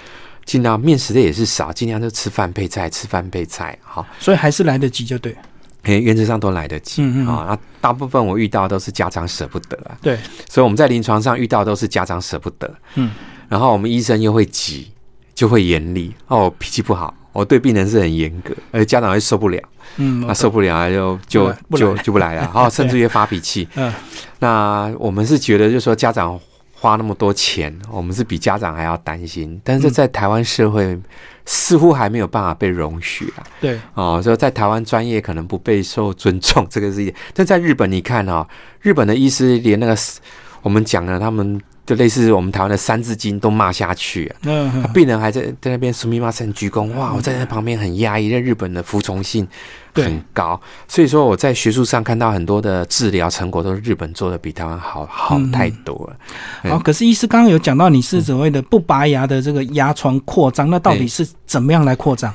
[0.46, 5.36] 尽量面食的也是少，尽量就吃饭配菜，吃饭配菜哈，所以还是来得及就对。
[5.84, 7.46] 哎，原则上都来得及啊。
[7.50, 10.18] 那大部分我遇到都是家长舍不得啊，对，
[10.50, 13.12] 所以我们在临床上遇到都是家长舍不得，嗯，
[13.48, 14.92] 然后我们医生又会急，
[15.34, 19.62] 就会严厉哦，脾气不好，我对病人是很严格，而家长会受不了，
[19.98, 23.68] 嗯，那受不了就就就就不来了，哦， 甚至于发脾气。
[23.76, 23.94] 嗯。
[24.42, 26.40] 那我们是觉得，就是说家长
[26.80, 30.98] 花那么多钱，我们是比家长还要担心，但是在台湾社会
[31.46, 33.44] 似乎还没有办法被容许啊。
[33.60, 37.16] 对，哦，所以在台湾专业可能不备受尊重，这个是一点。
[37.36, 38.48] 但在日本，你看哦，
[38.82, 39.96] 日本的医师连那个
[40.62, 47.14] 我们讲的，他们就类似我们台湾的三字经都骂下去、啊，嗯病人还在在那边苏密马森鞠躬，哇！
[47.14, 49.48] 我在那旁边很压抑，在日本的服从性
[50.04, 56.70] 很高，所以说我在学术上看到很多的治疗成果都是日本做的比台湾好好嗯太多了。
[56.70, 62.34] 好，可是医师刚刚有讲到你是所谓的不拔牙的这个牙床扩张，那到底是怎么样来扩张？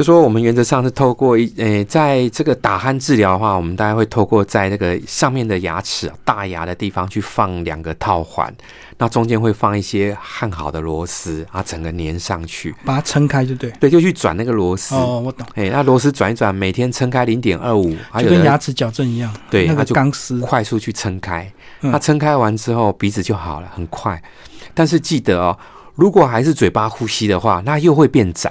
[0.00, 8.50] 就说我们原则上是透过一呃、在这个打鼾治疗的话，我们大概会透过在那个上面的牙齿啊大牙的地方去放两个套环，
[8.96, 12.74] 那中间会放一些焊好的螺丝啊，整个粘上去。
[12.82, 13.70] 把它撑开就对。
[13.72, 14.94] 对，就去转那个螺丝。
[14.94, 20.40] 哦，我懂，哎、那螺丝转一转，每天撑开零点二五，就跟牙齿矫正一样，对那个钢丝。
[20.40, 21.44] 快速去撑开。
[21.82, 24.22] 嗯那撑开完之后，鼻子就好了，很快。
[24.72, 25.58] 但是记得哦，
[25.94, 28.50] 如果还是嘴巴呼吸的话，那又会变窄。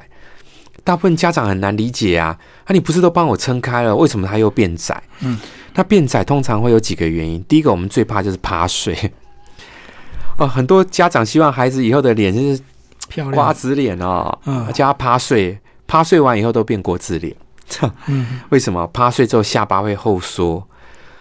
[0.84, 5.02] 大部分家长很难理解啊，啊，你不是都帮我撑开了，为什么它又变窄？
[5.22, 5.38] 嗯，
[5.76, 7.44] 那变窄通常会有几个原因。
[7.44, 8.96] 第一个，我们最怕就是趴睡。
[10.38, 12.62] 哦，很多家长希望孩子以后的脸就是
[13.10, 17.36] 漂亮瓜子脸哦，嗯叫他趴睡，趴睡完以后都变国字脸。
[18.08, 18.88] 嗯，为什么？
[18.88, 20.66] 趴睡之后下巴会后缩，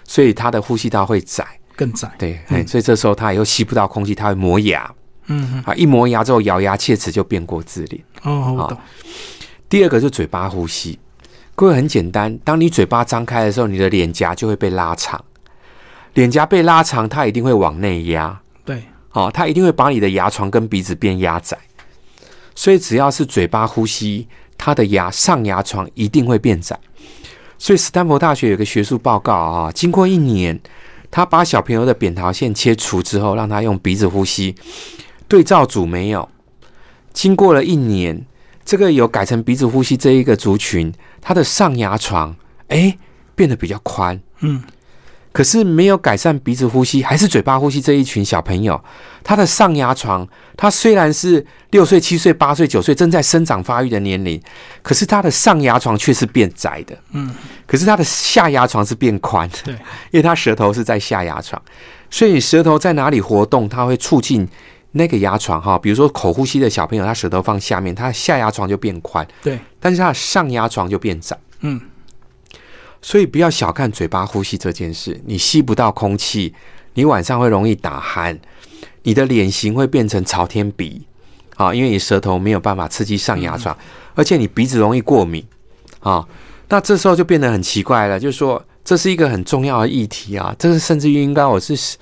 [0.04, 1.46] 所以他的呼吸道会窄。
[1.76, 2.10] 更窄。
[2.18, 4.90] 对，哎、所以这时候他以后吸不到空气，他会磨牙
[5.26, 8.02] 嗯，啊，一磨牙之后咬牙切齿就变过自脸。
[8.22, 8.78] 哦，我好懂。
[9.68, 10.98] 第二个就是嘴巴呼吸，
[11.54, 15.22] 各位很简单，当你嘴巴张开的时候，你的脸颊就会被拉长，
[16.14, 21.58] 脸颊被拉长，它一定会往内压，对，哦，它一定会把你的牙床跟鼻子变压窄，
[22.54, 24.26] 所以只要是嘴巴呼吸，
[24.56, 26.78] 它的牙上牙床一定会变窄。
[27.58, 30.58] 所以斯坦福大学有个学术报告啊，经过一年，
[31.10, 34.54] 他把小朋友的扁桃腺切除之后，让他用鼻子呼吸，
[35.26, 36.26] 对照组没有。
[37.12, 38.24] 经过了一年，
[38.68, 42.98] 这个有改成鼻子呼吸这一个族群，他的上牙床哎
[43.34, 44.62] 变得比较宽，嗯，
[45.32, 48.78] 可是没有改善鼻子呼吸，还是嘴巴呼吸这一群小朋友，
[49.24, 54.38] 他的上牙床，他虽然是六岁、七岁、八岁、九岁正在生长发育的年龄，
[54.82, 57.34] 可是他的上牙床却是变窄的，嗯，
[57.66, 59.74] 可是他的下牙床是变宽的，对，
[60.12, 61.62] 因为他舌头是在下牙床，
[62.10, 64.46] 所以你舌头在哪里活动，它会促进
[64.98, 65.78] 那个牙床哈。
[65.78, 71.38] 比如说口呼吸的小朋友，他舌头放下面，他的下牙床就变宽，对，但是他的上牙床就变窄。
[71.60, 71.80] 嗯，
[73.00, 76.52] 所以不要小看嘴巴呼吸这件事，你吸不到空气，
[76.94, 78.38] 你晚上会容易打鼾，
[79.04, 81.06] 你的脸型会变成朝天鼻，
[81.56, 83.76] 啊，因为你舌头没有办法刺激上牙床，
[84.14, 85.44] 而且你鼻子容易过敏，
[86.00, 86.26] 啊，
[86.68, 91.96] 那这时候就变得很奇怪了，就是说这是一个很重要的议题啊，这是甚至于应该我是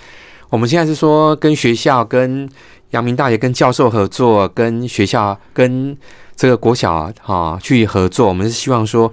[0.49, 2.49] 我们现在是说跟学校、跟
[2.91, 5.97] 阳明大学、跟教授合作，跟学校、跟
[6.35, 9.13] 这个国小啊去合作，我们是希望说。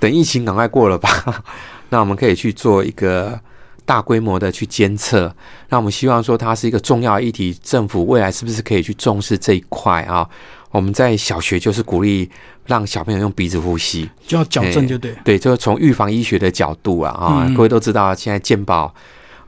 [0.00, 1.44] 等疫情赶快过了吧，
[1.90, 3.38] 那我们可以去做一个
[3.84, 5.30] 大规模的去监测。
[5.68, 10.26] 那我们希望说它是一个重要的议题，政府未来是不是可以去重视这一块啊？
[10.70, 12.30] 我们在小学就是鼓励
[12.64, 15.14] 让小朋友用鼻子呼吸，就要矫正就对。
[15.22, 18.94] 对，就是从预防医学的角度啊啊，嗯各位都知道现在健保。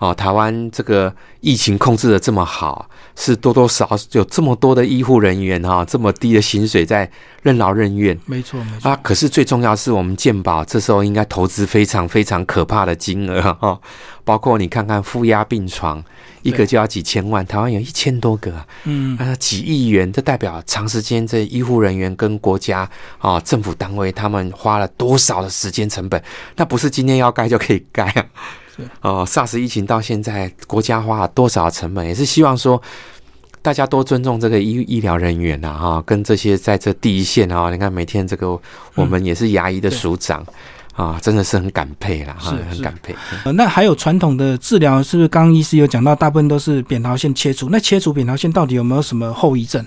[0.02, 7.08] 哦，台湾这个疫情控制的这么好，是多多少少有这么多的医护人员哈、这么低的薪水在
[7.42, 8.90] 任劳任怨，没错，没错。
[8.90, 13.80] 啊，可是最重要是我们健保这时候应该投资非常非常可怕的金额哈、哦，
[14.24, 16.02] 包括你看看负压病床，
[16.42, 26.20] 一个就要几千万，台湾有一千多个啊，嗯，啊几亿元，这代表长时间这医护人员跟国家啊、政府单位他们花了多少的时间成本，
[26.56, 28.26] 那不是今天要盖就可以盖啊。
[28.76, 32.80] 是哦，SARS 疫情到现在，国家花了多少成本，也是希望说
[33.60, 38.58] 大家多尊重这个医医疗人员呐、哈、跟这些在这第一线啊，你看每天这个
[38.94, 40.44] 我们也是牙医的署长、
[40.94, 43.14] 啊，真的是很感佩啦，哈很感佩。
[43.44, 47.68] 呃，那还有传统的治疗，是不是刚刚医师有讲到，大部分都是扁桃腺切除？
[47.70, 49.84] 那切除扁桃腺到底有没有什么后遗症？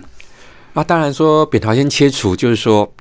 [0.73, 2.91] 那当然说扁桃腺切除，就是说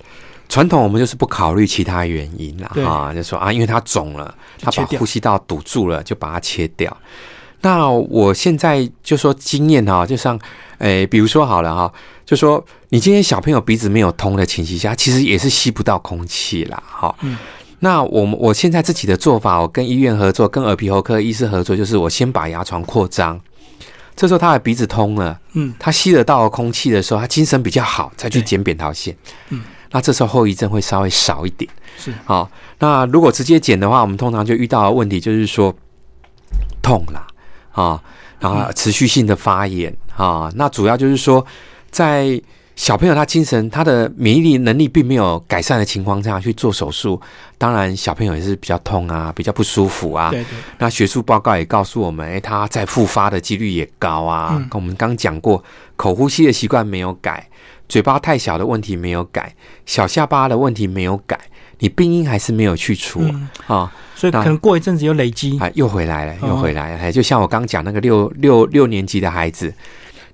[0.49, 2.85] 传统我们就是不考虑其他原因啦，对。
[2.85, 6.97] 啊，就说啊，因为它肿了，它把呼吸道堵住了，就把它切掉。
[7.63, 10.39] 那我现在就说经验哈，就像
[10.79, 11.93] 诶，比如说好了哈，
[12.27, 17.15] 就说你今天小朋友鼻子没有通的情形下，其实也是吸不到空气啦，哈。
[17.23, 17.39] 嗯。
[17.81, 23.39] 那我们我现在自己的做法，我跟医院合作，跟耳鼻喉科医师合作，就是我先把牙床扩张，
[24.17, 29.15] 这时候他的鼻子通了，嗯，他吸得到空气的时候，他精神比较好，再去剪扁桃腺。
[29.51, 29.63] 嗯，
[29.95, 31.71] 那这时候后遗症会稍微少一点。
[31.97, 35.73] 是好、那如果直接剪的话，我们通常就遇到的问题就是说
[36.83, 37.27] 痛啦，
[37.71, 38.03] 啊，
[38.41, 41.47] 然后持续性的发炎啊，那主要就是说
[41.91, 42.43] 在。
[42.77, 47.21] 小朋友他精神他的免疫力能力并没有改善的情况下去做手术，
[47.57, 50.29] 当然小朋友也是比较痛啊，比较不舒服啊。
[50.31, 50.47] 对对，
[50.79, 54.57] 那学术报告也告诉我们，诶，他再复发的几率也高啊。
[54.57, 55.63] 嗯跟我们刚讲过，
[55.95, 57.49] 口呼吸的习惯没有改，
[57.89, 59.55] 嘴巴太小的问题没有改，
[59.87, 61.39] 小下巴的问题没有改，
[61.79, 65.59] 你病因还是没有去除嗯，啊，所以可能过一阵子又累积。
[65.59, 66.99] 啊，又回来了，哦又回来了。
[66.99, 69.73] 哎，就像我刚讲那个六六六年级的孩子，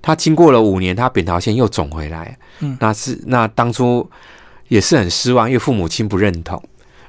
[0.01, 4.09] 他经过了五年，他扁桃腺又肿回来，嗯那是那当初
[4.69, 6.61] 也是很失望，因为父母亲不认同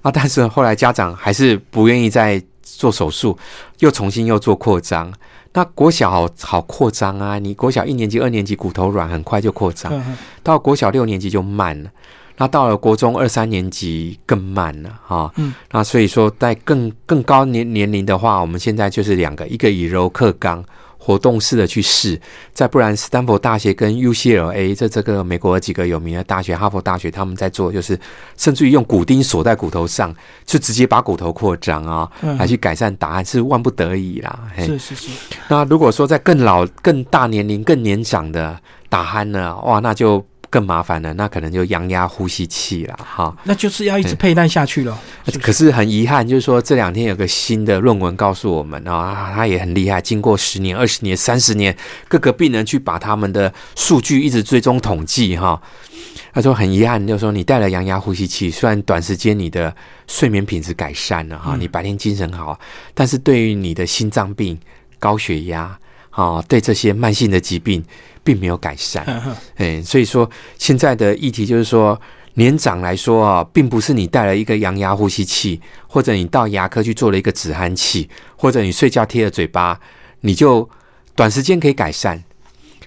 [0.02, 3.38] 啊，但是后来家长还是不愿意再做手术，
[3.78, 5.12] 又重新又做扩张。
[5.54, 9.92] 那国小好好扩张啊，你国小一年级、二年级骨头软，很快就扩张，
[10.42, 11.90] 到国小六年级就慢了。
[12.38, 20.64] 那到了国中二三年级更慢了哈、嗯，那所以说在更更高年年龄的话，我们现在就是两个，一个以柔克刚，
[21.04, 22.20] 活动式的去试，
[22.54, 27.98] 再不然，斯坦福大学跟 UCLA 这这个美国几个有名的大学，哈佛大学他们在做，就是
[28.36, 30.14] 甚至于用骨钉锁在骨头上，
[30.46, 34.38] 就直接把骨头扩张啊，来去改善答案，是万不得已啦。
[34.56, 35.10] 是是是。
[35.48, 38.56] 那如果说在更老、更大年龄、更年长的
[38.88, 40.24] 打鼾呢，哇，那就。
[40.52, 45.00] 更麻烦了，那可能就阳压呼吸器了，哈，那就是要一直佩戴下去了。
[45.40, 51.74] 可是很遗憾，就是说这两天有个新的论文告诉我们啊，他也很厉害，经过十年、二十年、三十年，
[52.06, 55.58] 各个病人去把他们的数据一直追踪统计，哈，
[56.34, 59.74] 他说很遗憾，就是说你戴了阳压呼吸器，虽然短时间你的
[60.06, 62.60] 睡眠品质改善了，哈，你白天精神好，
[62.92, 64.60] 但是对于你的心脏病、
[64.98, 65.78] 高血压，
[66.12, 67.84] 啊，对这些慢性的疾病。
[68.24, 69.04] 并没有改善，
[69.58, 72.00] 哎，所以说现在的议题就是说，
[72.34, 79.80] 年长来说啊，并不是你带了一个羊牙呼吸器，或者你到牙科去做了一个止鼾器，或者你睡觉贴了嘴巴，
[80.20, 80.70] 你就
[81.16, 82.22] 短时间可以改善。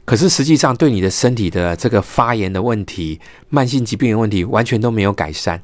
[0.05, 5.61] 可是实际上对你的身体的这个发炎的问题、慢性疾病的问题，完全都没有改善。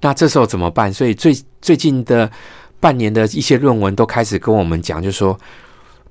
[0.00, 0.90] 那这时候怎么办？
[0.90, 2.30] 所以最最近的
[2.80, 5.38] 半年的一些论文都开始跟我们讲，就说，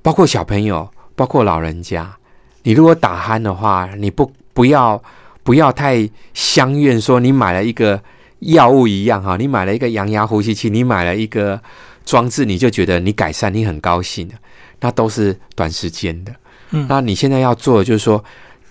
[0.02, 2.16] 包括小朋友，包括老人家。
[2.64, 5.02] 你如果打鼾的话，你不不要
[5.44, 8.02] 不要太相怨，说你买了一个
[8.40, 11.60] 药物一样哈，你买了一个阳压呼吸器，你买了一个
[12.06, 14.36] 装置，你就觉得你改善，你很高兴的，
[14.82, 16.34] 那都是短时间的。
[16.72, 18.24] 嗯，那你现在要做的就是说，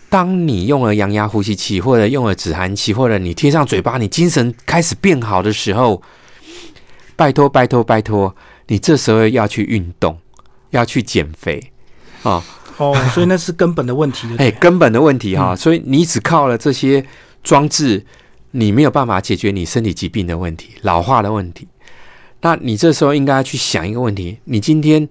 [0.08, 6.00] 当你用了阳压呼吸器，或者用了止鼾器，或者你贴上嘴巴，你精神开始变好的时候，
[7.16, 8.34] 拜托拜托拜托，
[8.68, 10.16] 你这时候要去运动，
[10.70, 11.72] 要去减肥
[12.22, 12.44] 啊。
[12.78, 14.28] 哦，所以那是根本的问题。
[14.38, 17.04] 哎，根本的问题哈，所以你只靠了这些
[17.42, 18.06] 装置，
[18.52, 21.66] 你没有办法解决你身体疾病的问题、老化的问题。
[22.42, 25.08] 那你这时候应该去想一个问题：你今天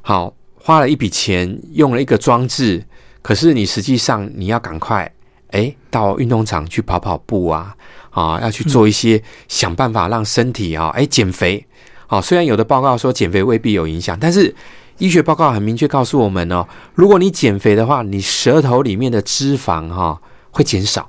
[0.00, 2.84] 好花了一笔钱，用了一个装置，
[3.22, 5.08] 可是你实际上你要赶快
[5.50, 7.76] 哎到运动场去跑跑步啊
[8.10, 11.64] 啊，要去做一些想办法让身体啊哎减肥。
[12.08, 14.52] 好，虽然有的报告说减肥未必有影响，但是。
[14.98, 21.08] 医学报告很明确告诉我们哦，如果你减肥的话，你舌头里面的脂肪哈会减少，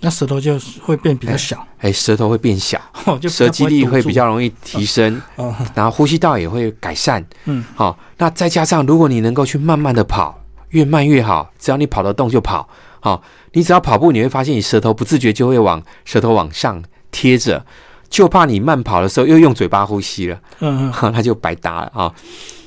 [0.00, 1.66] 那舌头就会变比较小。
[1.78, 2.80] 哎，舌头会变小，
[3.20, 5.20] 就舌肌力会比较容易提升，
[5.74, 7.24] 然后呼吸道也会改善。
[7.46, 12.68] 嗯，好，那再加上如果你能够去慢慢的跑，越慢越好，只要你跑得动就跑。
[13.00, 17.66] 好，你只要跑步，你会发现你舌头不自觉就会往舌头往上贴着，
[18.08, 22.14] 就怕你慢跑的时候又用嘴巴呼吸了，嗯嗯， 那就白搭了啊。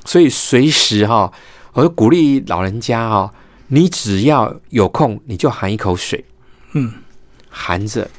[0.07, 1.29] 所以随时哈，
[1.73, 3.29] 我就鼓励老人家哈，
[3.67, 6.23] 你只要有空，你就含一口水，
[6.71, 6.93] 嗯，
[7.49, 8.09] 含着，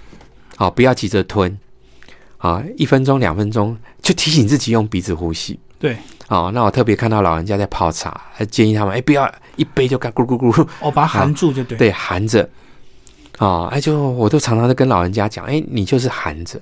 [0.56, 1.58] 好，不要急着吞，
[2.36, 5.58] 啊，一分钟、两分钟，就提醒自己用鼻子呼吸。
[5.78, 5.96] 对，
[6.28, 12.46] 哦，那我特别看到老人家在泡茶，还建议他们，哎，不要一杯就干咕咕咕，哦，把它含住就对，对，含着，
[13.38, 16.60] 啊，哎，就我都常常在跟老人家讲，哎，你就是含着。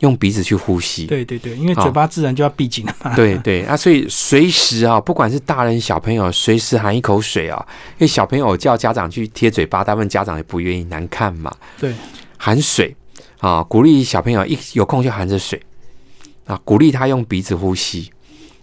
[0.00, 3.16] 用鼻子去呼吸，对对对，因为嘴巴自然就要闭紧了嘛。
[3.16, 7.66] 对对啊，所以随时啊，不管是大人小朋友，随时含一口水啊。
[7.94, 11.52] 因为小朋友叫家长去贴嘴巴，大部分家长也不愿意，难看嘛。
[11.80, 11.92] 对，
[12.36, 12.94] 含水
[13.40, 15.60] 啊，鼓励小朋友一有空就含着水
[16.46, 18.08] 啊，鼓励他用鼻子呼吸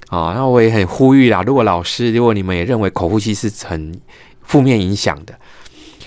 [0.07, 0.33] 啊。
[0.35, 3.99] 那我也很呼吁啦，如果老师，如果你们也认为口呼吸是很
[4.41, 5.37] 负面影响的，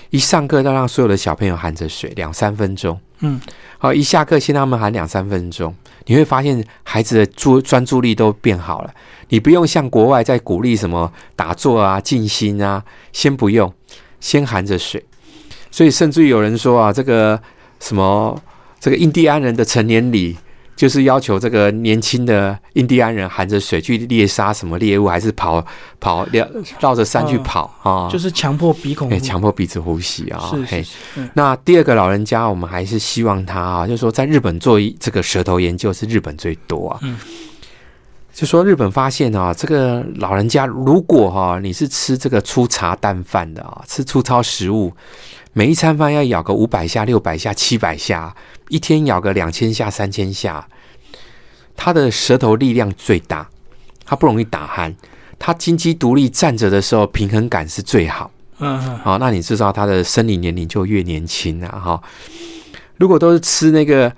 [0.09, 2.99] 一上课都让所有的小朋友含着水两三分钟。
[3.19, 3.39] 嗯。
[3.77, 5.73] 好，一下课先让他们喊两三分钟，
[6.05, 8.93] 你会发现孩子的注专注力都变好了。
[9.29, 13.73] 你不用像国外在鼓励什么打坐啊、静心啊，先不用，
[14.19, 15.03] 先含着水。
[15.71, 17.41] 所以甚至于有人说啊，这个
[17.79, 18.37] 什么
[18.79, 20.37] 这个印第安人的成年礼。
[20.79, 25.61] 就是要求这个年轻的印第安人含着水去猎杀什么猎物，还是跑
[25.99, 26.47] 跑绕
[26.79, 28.07] 绕着山去跑啊？
[28.09, 30.39] 就是强迫鼻孔，强迫鼻子呼吸啊。
[30.65, 31.29] 是是。
[31.33, 36.99] 那第二个老人家，我们还是希望他啊，就是说在日本做这个舌头研究是日本最多啊。
[37.01, 37.17] 嗯。
[38.31, 44.93] 就说日本发现啊，这个老人家如果哈你是吃这个粗茶淡饭的啊，吃粗糙食物，
[45.53, 48.35] 每一餐饭要咬个五百下、六百下、七百下。
[48.69, 50.67] 一天咬个两千下、三千下，
[51.75, 53.49] 他的舌头力量最大，
[54.05, 54.93] 他不容易打鼾，
[55.39, 58.29] 他金鸡独立站着的时候平衡感是最好。
[58.59, 61.99] 嗯，好，那你知道他的生理年龄就越年轻了哈。
[62.97, 64.13] 如果都是吃那个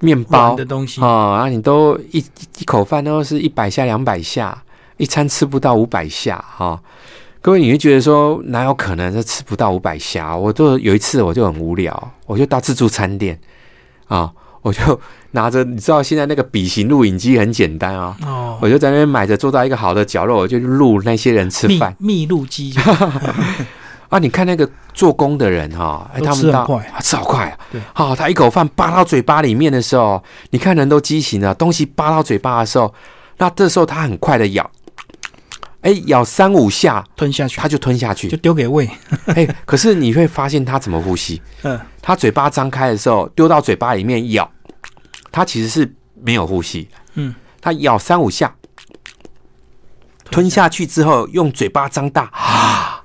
[0.00, 2.22] 面包的东西啊，那你都一
[2.58, 4.62] 一口饭都是一百下、两百下，
[4.98, 6.78] 一餐吃不到五百下哈。
[7.44, 10.34] 各位，你会觉得说哪有可能是吃不到五百下？
[10.34, 13.38] 我都有一次我就很无聊，我就到自助餐店。
[14.06, 14.32] 啊，
[14.62, 14.98] 我就
[15.32, 22.80] 拿着，你知道现在那个笔型录影机很简单啊，我我就在那边买着，坐到一个好的角落，我就录那些人吃密饭密录机就
[24.08, 24.18] 啊。
[24.18, 27.58] 你看那个做工的人哈，哎，都他们到吃很快啊吃好快啊。
[27.70, 32.94] 对好，他一口饭扒到嘴巴里面的时候，你看人都畸形了，东西扒到嘴巴的时候，
[33.36, 34.70] 那这时候他很快的咬，
[35.84, 38.36] 哎，咬三五下吞下去，他就吞下去就。
[38.38, 38.88] 丢给胃。
[39.36, 41.42] 哎，可是你会发现他怎么呼吸？
[41.62, 44.50] 嗯，他嘴巴张开的时候，丢到嘴巴里面咬，
[45.30, 46.88] 他其实是没有呼吸。
[47.16, 48.56] 嗯，他咬三五下，
[50.30, 53.04] 吞下去之后，用嘴巴张大，啊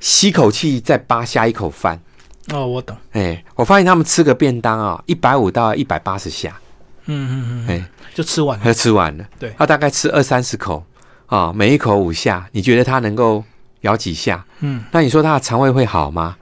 [0.00, 2.00] 吸口气，再扒下一口饭。
[2.54, 2.96] 哦，我懂。
[3.12, 6.58] 哎，我发现他们吃个便当啊，一百五到一百八十下，
[7.04, 8.64] 嗯嗯嗯，哎，就吃完了。
[8.64, 9.24] 他 吃完了。
[9.38, 10.82] 对他大概吃二三十口
[11.28, 13.44] 啊，每一口五下，你觉得他能够
[13.82, 14.44] 咬几下？
[14.60, 16.36] 嗯，那你说他的肠胃会好吗？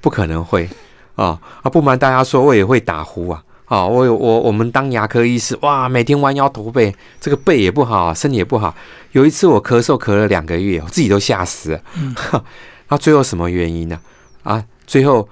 [0.00, 0.68] 不可能会
[1.16, 1.68] 啊啊！
[1.68, 3.84] 不瞒大家说，我也会打呼啊啊！
[3.84, 8.72] 我有我我们当牙科医师，哇，每天弯腰驼背，这个背也不好，身体也不好。
[9.12, 11.80] 有一次我咳嗽咳了两个月，我自己都吓死了。
[11.96, 12.14] 嗯
[12.88, 13.98] 那最后什么原因呢？
[14.44, 15.28] 啊，最后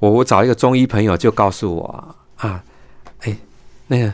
[0.00, 2.64] 我我找一个中医朋友就告诉我啊，
[3.20, 3.36] 哎，
[3.86, 4.12] 那个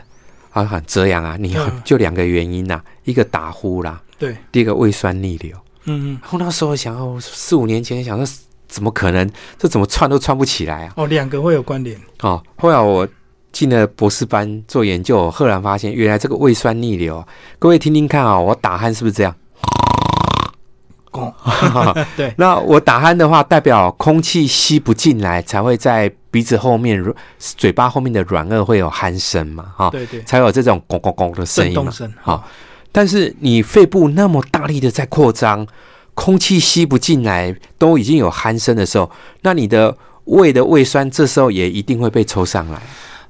[0.63, 5.55] 啊，这样啊，你嗯就两个原因呐、一个打呼啦，对，第二个胃酸逆流。
[5.87, 8.35] 嗯嗯，后那时候想，哦，四五年前想说，
[8.67, 9.29] 怎么可能？
[9.59, 10.93] 这怎么串都串不起来啊！
[10.95, 11.95] 哦，两个会有关联。
[12.21, 13.07] 哦，后来我
[13.51, 17.23] 进了博士班做研究，赫然发现，原来这个胃酸逆流，
[17.59, 19.35] 各位听听看啊、我打鼾是不是这样？
[21.21, 27.03] 哦， 对，那我打鼾的话，代表空气吸不进来，才会在鼻子后面、
[27.39, 31.75] 嘴巴后面的软腭会有鼾声嘛，哈、对对，才有这种咣咣咣的声音嘛。
[31.75, 32.13] 震动声。
[32.21, 32.47] 好
[32.91, 35.67] 但是你肺部那么大力的在扩张，
[36.13, 39.11] 空气吸不进来，都已经有鼾声的时候，
[39.41, 39.95] 那你的
[40.25, 42.81] 胃的胃酸这时候也一定会被抽上来。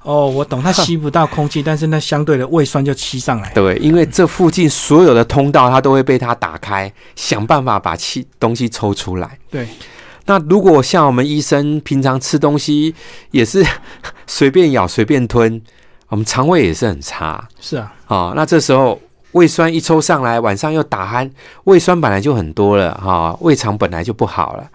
[0.05, 3.51] 哦，我懂，它吸不到空气，但是那相对的胃酸就吸上来。
[3.53, 9.39] 对，因为这附近所有的通道它都会被它打开，想办法把气东西抽出来。
[9.49, 9.67] 对，
[10.25, 12.93] 那如果像我们医生平常吃东西
[13.31, 13.65] 也是
[14.27, 15.59] 随便咬随便吞，
[16.09, 19.01] 我们肠胃也是很差是啊，啊、那这时候
[19.31, 21.29] 胃酸一抽上来，晚上又打鼾，
[21.63, 24.69] 胃酸本来就很多了哈、胃肠本来就不好了。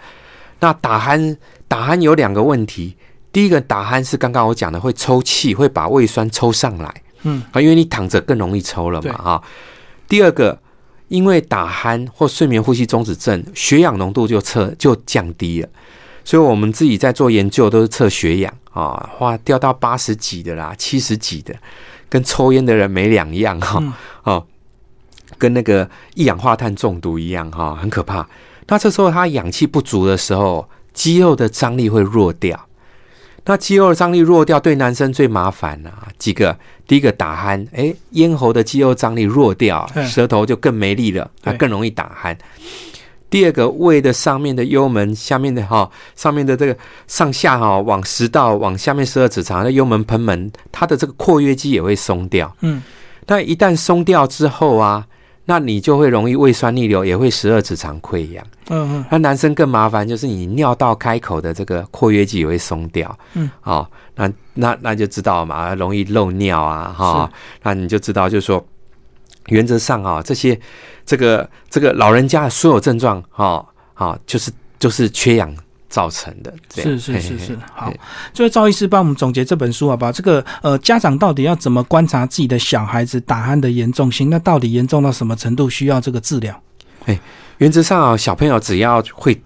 [0.58, 1.36] 那打鼾
[1.68, 2.96] 打鼾有两个问题，
[3.32, 7.02] 第一个打鼾是刚刚我讲的会抽气，会把胃酸抽上来。
[7.22, 9.42] 嗯，啊，因为你躺着更容易抽了嘛，哈。
[10.08, 10.58] 第二个，
[11.08, 15.68] 因为打鼾或睡眠呼吸中止症，血氧浓度就测就降低了，
[16.24, 21.54] 所以我们自己在做研究都是测血氧啊，哇，掉到八十几的啦，七十几的，
[22.08, 23.92] 跟抽烟的人没两样哈，嗯
[24.24, 24.46] 哦，
[25.38, 28.26] 跟那个一氧化碳中毒一样哈，很可怕。
[28.66, 32.66] 那这时候他氧气不足的时候，肌肉的张力会弱掉。
[33.44, 36.06] 那肌肉的张力弱掉，对男生最麻烦啊。
[36.18, 42.36] 几个，第一个打鼾，诶，咽喉的肌肉张力弱掉，嗯舌头就更没力了，啊，更容易打鼾。
[43.30, 46.76] 第二个，胃的上面的幽门，下面的哈、上面的这个
[47.06, 52.52] 上下哈、往食道往下面十二指肠的幽门喷门，它的这个括约肌也会松掉。
[52.60, 52.82] 嗯，
[53.26, 55.06] 那一旦松掉之后啊，
[55.44, 58.44] 那你就会容易胃酸逆流，也会十二指肠溃疡。
[58.68, 63.18] 嗯嗯，那男生更麻烦，就是你尿道开口的这个括约肌也会松掉。
[63.34, 63.84] 嗯，哦，
[64.14, 67.32] 那那那就知道嘛，容易漏尿啊，哈、
[67.62, 68.64] 那你就知道，就是说，
[69.46, 70.58] 原则上啊、这些
[71.04, 75.52] 这个这个老人家的所有症状，哈、啊，就是就是缺氧
[75.90, 76.54] 造成的。
[76.74, 78.00] 是是是是好嘿。
[78.32, 80.10] 最后赵医师帮我们总结这本书好不好？
[80.10, 84.30] 这个呃，家长到底要怎么观察自己的小孩子打鼾的严重性？
[84.30, 86.58] 那到底严重到什么程度需要这个治疗？
[87.04, 87.18] 哎
[87.58, 89.38] 原则上啊，小朋友只要会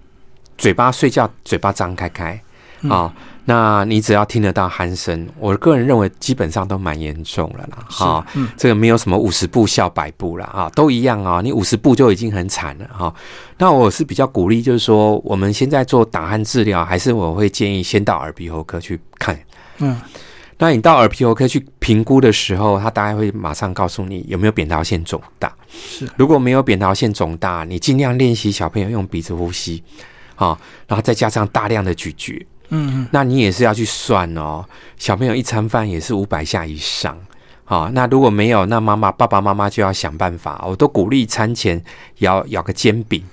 [0.57, 2.41] 嘴巴睡觉，嘴巴张开开
[2.81, 3.13] 嗯啊、
[3.47, 7.85] 那你只要听得到鼾声，我个人认为基本上都蛮严重了啦。
[7.89, 11.41] 是哈、嗯这个没有什么五十步笑百步啦，啊，都一样啊。
[11.41, 13.13] 你五十步就已经很惨了哈、
[13.59, 19.39] 那我是比较鼓励，就是说我们现在做打鼾治疗，还是我会建议先到耳鼻喉科去看。
[19.77, 19.95] 嗯，
[20.57, 25.53] 那你到耳鼻喉科去评估的时候，他大概会马上告诉你有没有扁桃腺肿大。
[25.69, 29.83] 是，如果没有扁桃腺肿大，你尽量练习小朋友用鼻子呼吸，
[30.35, 34.65] 啊，然后再加上大量的咀嚼，嗯嗯，那你也是要去算哦。
[34.97, 37.17] 小朋友一餐饭也是五百下以上。
[37.67, 40.63] 哦，那如果没有，那妈妈爸爸妈妈就要想办法。
[40.67, 41.83] 我都鼓励餐前
[42.19, 43.23] 咬咬个煎饼，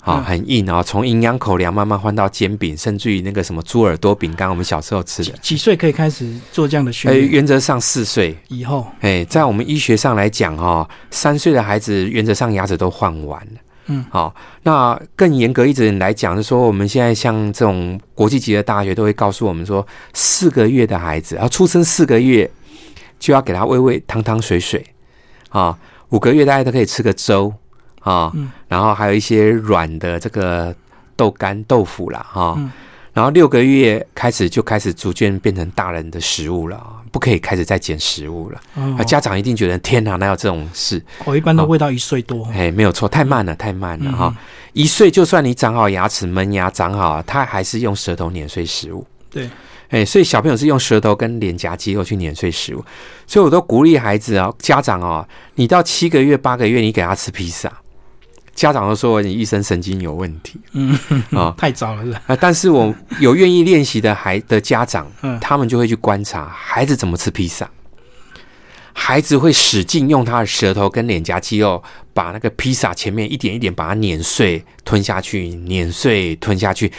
[0.00, 5.30] 啊，嗯很硬哦，从营养口粮慢慢换到煎饼，甚至于那个什么猪耳朵饼干，我们小时候吃的。
[5.34, 7.28] 几几岁可以开始做这样的训哎，练？
[7.28, 13.60] 原则上四岁，以后，哎，在我们医学上来讲，哈，三岁的孩子原则上牙齿都换完了。
[13.86, 22.50] 嗯，好、那更严格一点来讲，是说我们现在像这种国际级的大学都会告诉我们说，四个月的孩子，啊出生四个月
[23.18, 24.86] 就要给他喂喂汤汤水水
[25.48, 25.78] 啊。
[26.10, 27.52] 五个月大家都可以吃个粥
[28.00, 30.74] 啊，嗯然后还有一些软的这个
[31.16, 32.70] 豆干、豆腐啦，哈、嗯
[33.12, 38.60] 然后六个月开始就开始逐渐变成大人的食物了，不可以开始再捡食物了。
[38.74, 38.96] 哦。
[38.98, 41.02] 啊，家长一定觉得天哪，哪有这种事？
[41.24, 44.12] 我一般都喂到一岁多，哎，没有错，太慢了，太慢了嗯。
[44.16, 44.36] 哈、
[44.72, 49.06] 一岁就算你长好牙齿，门牙长好，他还是用舌头碾碎食物。
[49.30, 49.50] 对，
[49.90, 52.82] 哎，所以小朋友是用舌头跟脸颊肌肉去碾碎食物，
[53.26, 57.70] 所以我都鼓励孩子啊，家长啊，你到七个月、八个月，你给他吃披萨，
[58.62, 60.96] 家长都说你一生神经有问题嗯，
[61.32, 62.22] 啊太早了是吧？
[62.28, 62.36] 啊！
[62.40, 67.68] 但是我有愿意练习的孩的家长，嗯他们就会去观察孩子怎么吃披萨。
[68.92, 71.82] 孩子会使劲用他的舌头跟脸颊肌肉，
[72.14, 76.92] 把那个披萨前面一点一点把它碾碎吞下去，碾碎吞下去，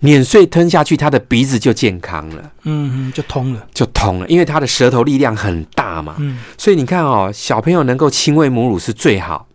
[0.00, 2.52] 碾碎吞下去，他的鼻子就健康了。
[2.62, 9.46] 嗯嗯，就通了，就通了，因为他的舌头力量很大嘛，嗯所以你看哦，小朋友能够亲喂母乳是最好。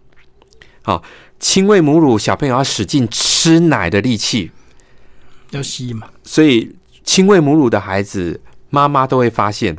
[0.85, 1.01] 好、
[1.43, 4.49] 亲喂母乳，小朋友要使劲吃奶的力气，
[5.51, 6.73] 要吸嘛，所以
[7.03, 8.39] 亲喂母乳的孩子，
[8.69, 9.77] 妈妈都会发现，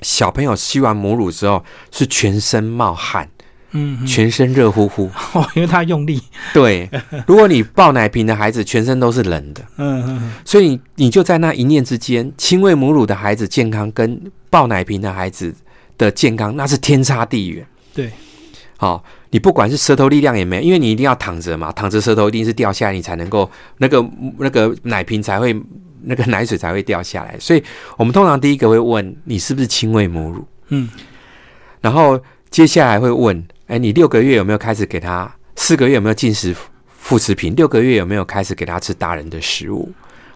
[0.00, 1.62] 小朋友吸完母乳之后
[1.92, 3.28] 是全身冒汗，
[3.72, 5.10] 嗯，嗯全身热乎乎。
[5.34, 6.18] 哦，因为他用力，
[6.54, 6.88] 对，
[7.26, 9.62] 如果你抱奶瓶的孩子，全身都是冷的。
[9.76, 14.18] 嗯嗯所以你你就在那一念之间，亲喂母乳的孩子健康跟
[14.48, 15.54] 抱奶瓶的孩子
[15.98, 17.66] 的健康，那是天差地远。
[17.92, 18.10] 对，
[18.78, 24.04] 好、你不管是舌头力量也没有，因为你一定要躺着嘛，躺着舌头一定是掉下来，你才能够那个
[24.38, 25.54] 那个奶瓶才会
[26.02, 27.36] 那个奶水才会掉下来。
[27.38, 27.62] 所以
[27.96, 30.88] 我们通常第一个会问你是不是亲喂母乳，嗯
[31.80, 32.20] 然后
[32.50, 35.32] 接下来会问，哎，你六个月有没有开始给他？
[35.56, 36.54] 四个月有没有进食
[36.88, 37.54] 副食品？
[37.54, 39.90] 六个月有没有开始给他吃大人的食物？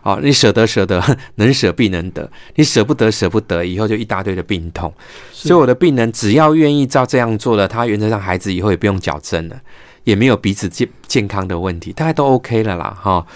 [0.05, 1.03] 哦，你舍得舍得，
[1.37, 2.31] 能舍必能得。
[2.57, 4.93] 你舍不得舍不得，以后就一大堆的病痛。
[5.33, 9.59] 所以我的病人只要愿意照这样做了，他原则上孩子以后也不用矫正了，
[10.05, 13.27] 也没有鼻子健健康的问题，大概都 OK 了啦哈、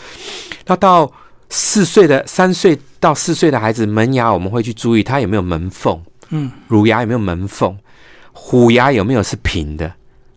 [0.66, 1.10] 那到
[1.48, 5.98] 四岁的三岁到四岁的孩子，门牙我们会去注意他有没有门缝。
[6.28, 7.74] 嗯乳牙有没有门缝，
[8.32, 9.90] 虎牙有没有是平的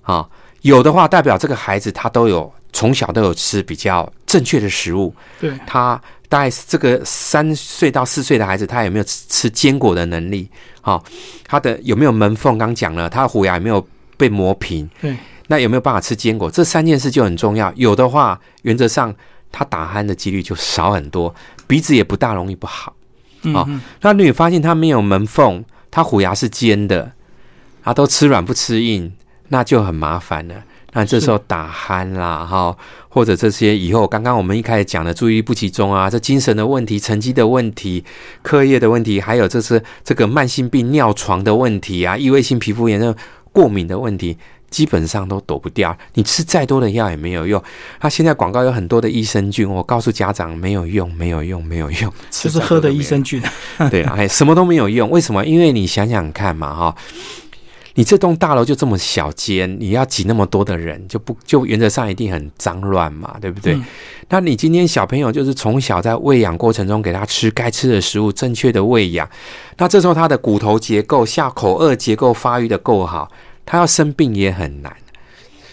[0.03, 0.25] 啊？
[0.61, 5.13] 有的话，代表这个孩子他都有从小都有吃比较正确的食物。
[5.37, 6.01] 对，他
[6.31, 10.49] 大概是这个三岁到四岁的孩子，他有没有吃吃坚果的能力？
[10.79, 10.97] 啊，
[11.45, 12.57] 他的有没有门缝？
[12.57, 14.89] 刚讲了，他的虎牙有没有被磨平？
[15.01, 15.17] 对，
[15.47, 16.49] 那有没有办法吃坚果？
[16.49, 17.69] 这三件事就很重要。
[17.75, 19.13] 有的话，原则上
[19.51, 21.35] 他打鼾的几率就少很多，
[21.67, 22.93] 鼻子也不大容易不好。
[23.53, 27.11] 哦嗯嗯那你发现他没有门缝，他虎牙是尖的，
[27.83, 29.11] 他都吃软不吃硬，
[29.49, 30.63] 那就很麻烦了。
[30.93, 32.75] 那这时候打鼾啦，哈，
[33.07, 38.03] 或者这些以后刚刚我们一开始讲的注意力不集中啊，这精神的问题、成绩的问题、
[38.41, 43.15] 课业的问题，还有这是这个慢性病、尿床的问题啊，异位性皮肤炎的
[43.51, 44.37] 过敏的问题，
[44.69, 45.97] 基本上都躲不掉。
[46.13, 47.61] 你吃再多的药也没有用。
[47.99, 53.41] 它现在广告有很多的益生菌，我告诉家长没有用，没有用，没有用，就是喝的益生菌，
[53.89, 55.09] 对啊，哎，什么都没有用。
[55.09, 55.45] 为什么？
[55.45, 56.95] 因为你想想看嘛，哈，
[57.95, 63.73] 你这栋大楼就这么小间，你要挤那么多的人，就不就原则上一定很脏乱嘛，对不对？
[63.73, 63.83] 嗯
[64.33, 69.29] 那你今天小朋友就是从小在喂养过程中给他吃该吃的食物，正确的喂养，
[69.77, 73.29] 那这时候他的骨头结构、下口颚结构发育的够好，
[73.65, 74.95] 他要生病也很难。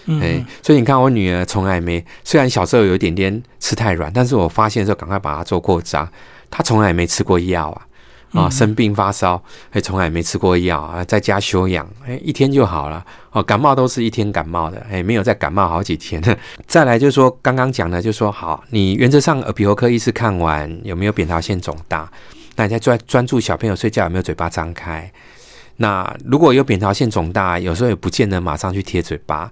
[0.07, 6.11] 嗯哎，所以你看，我女儿从来没，虽然小时候有一点点吃太软，但是我发现的时候赶快把它做过渣，
[6.51, 7.87] 她从来没吃过药啊。
[8.33, 13.05] 啊，嗯生病发烧，哎，从来没吃过药啊，在家休养，哎，一天就好了。
[13.31, 16.23] 哦，感冒都是一天感冒的，哎，没有再感冒好几天。
[16.67, 22.11] 再来就是说，刚刚讲的，就是说，好，你原则上耳鼻喉科医师看完有没有扁桃腺肿大，
[22.57, 25.11] 那你在专专注小朋友睡觉有没有嘴巴张开。
[25.77, 29.51] 那如果有扁桃腺肿大，有时候也不见得马上去贴嘴巴，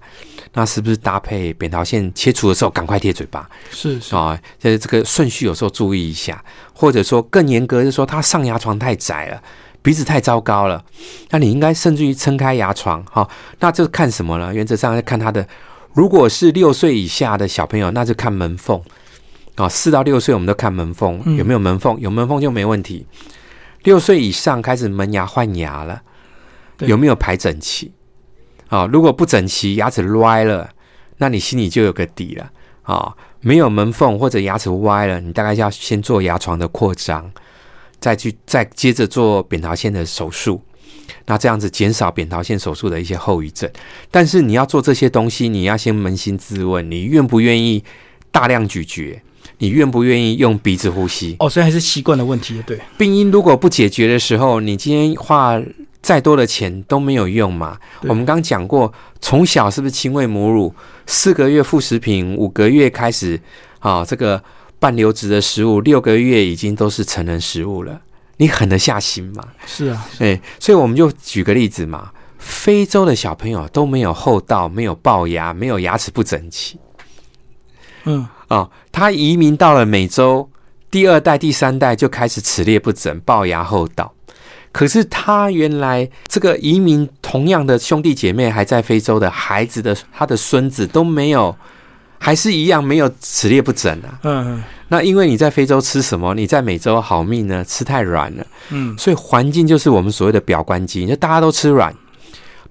[0.58, 3.46] 那是不是搭配扁桃腺切除的时候赶快贴嘴巴？
[3.70, 6.42] 是是，啊，就是这个顺序有时候注意一下，
[6.72, 9.42] 或者说更严格，就是说他上牙床太窄了，
[9.82, 10.82] 鼻子太糟糕了，
[11.28, 13.28] 那你应该甚至于撑开牙床哈、
[13.60, 14.54] 那这看什么呢？
[14.54, 15.46] 原则上要看他的，
[15.92, 18.80] 如果是六岁以下的小朋友，那就看门缝
[19.56, 23.06] 啊，四到六岁我们都看门缝嗯有没有门缝，有门缝就没问题。
[23.82, 26.00] 六岁以上开始门牙换牙了，
[26.78, 27.92] 有没有排整齐？
[28.68, 30.68] 啊，如果不整齐，牙齿歪了，
[31.18, 32.50] 那你心里就有个底了
[32.82, 33.14] 啊。
[33.40, 37.30] 没有门缝或者牙齿歪了，你大概要先做牙床的扩张，
[38.00, 40.60] 再去再接着做扁桃腺的手术。
[41.26, 43.70] 那这样子减少扁桃腺手术的一些后遗症。
[44.10, 47.84] 但是你要做这些东西，你要先扪心自问，你愿不愿意
[48.32, 49.22] 大量咀嚼？
[49.58, 51.36] 你愿不愿意用鼻子呼吸？
[51.38, 55.58] 哦，所以还是习惯的问题，对，病因如果不解决的时候，你今天花
[56.06, 57.76] 再多的钱都没有用嘛。
[58.02, 60.72] 我们刚讲过，从小是不是亲喂母乳，
[61.04, 63.40] 四个月副食品，五个月开始
[63.80, 64.40] 啊，这个
[64.78, 68.00] 半流质的食物，六个月已经都是成人食物了。
[68.36, 69.42] 你狠得下心吗？
[69.66, 76.78] 是啊，哎，所以我们就举个例子嘛，非洲的小朋友都没有厚道，没有龅牙，没有牙齿不整齐
[78.04, 80.48] 嗯，啊、他移民到了美洲，
[80.88, 84.12] 第二代、第三代就开始齿列不整、龅牙厚道。
[84.76, 91.56] 可是他原来这个移民同样的兄弟姐妹还在非洲的孩子的他的孙子都没有，
[92.18, 94.20] 还是一样没有齿列不整啊。
[94.24, 97.64] 嗯那因为你在非洲吃什么，你在美洲好命呢？
[97.64, 98.46] 吃太软了。
[98.68, 101.94] 嗯，所以环境就是我们所谓的表观基因，就大家都吃软，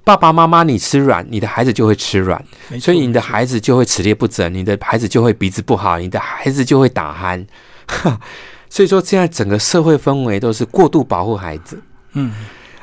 [0.03, 2.39] 爸爸妈妈你吃软，你的孩子就会吃软，
[2.80, 7.43] 所以你的孩子就会齿列不整，你的孩子就会鼻子不好，你的孩子就会打鼾。
[8.70, 11.82] 所以说，现在整个社会氛围都是过度保护孩子。
[12.16, 12.34] 嗯。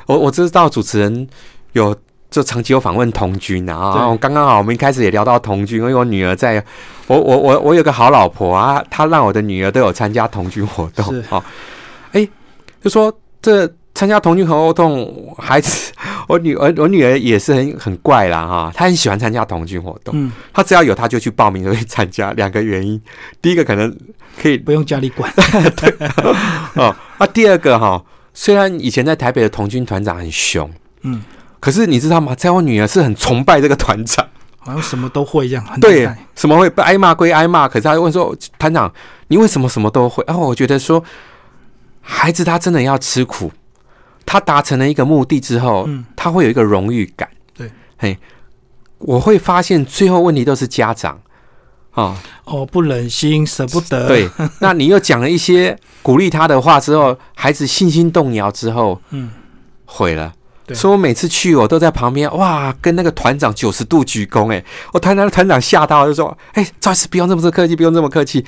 [0.05, 1.27] 我我知道主持人
[1.71, 1.95] 有
[2.29, 6.63] 就长期有访问童军啊，然后刚刚好我们一开始也聊到童军，因为我女儿在，
[7.07, 11.23] 我我我我有个好老婆啊，她让我的女儿都有参加童军活动是。
[11.29, 11.41] 哦，
[12.11, 12.27] 哎，
[12.81, 15.93] 就说这参加童军活动，孩子，
[16.27, 23.01] 我女儿我女儿也是很很怪啦哈，她很喜欢参加童军活动，嗯，她只要有她就去报名就去参加，两个原因，
[23.41, 23.95] 第一个可能
[24.41, 25.31] 可以不用家里管，
[26.75, 28.03] 哦，啊，第二个哈、
[28.33, 30.69] 虽然以前在台北的童军团长很凶，
[31.01, 31.21] 嗯，
[31.59, 32.33] 可是你知道吗？
[32.33, 34.27] 在我女儿是很崇拜这个团长，
[34.59, 38.91] 好像什么都会一样，很厉对害，什么会被挨骂归挨骂，可是她会问说，团长，
[39.27, 40.23] 你为什么什么都会？
[40.27, 41.03] 然、后我觉得说，
[42.01, 43.51] 孩子他真的要吃苦，
[44.25, 47.29] 他达成了一个目的之后，嗯他会有一个荣誉感。
[47.55, 48.17] 对，嘿，
[48.97, 51.21] 我会发现最后问题都是家长。
[51.93, 54.29] 啊、哦，不忍心，舍不得，对，
[54.59, 59.29] 那你又讲了一些鼓励他的话之后，孩子信心动摇之后，嗯，
[59.85, 60.33] 毁了。
[60.65, 60.75] 对。
[60.75, 68.43] 所以我每次去，我都在旁边，哇，跟那个团长九十度鞠躬，哎，我团长团长吓到，就说，哎，赵老师不用这么客气，不用这么客气。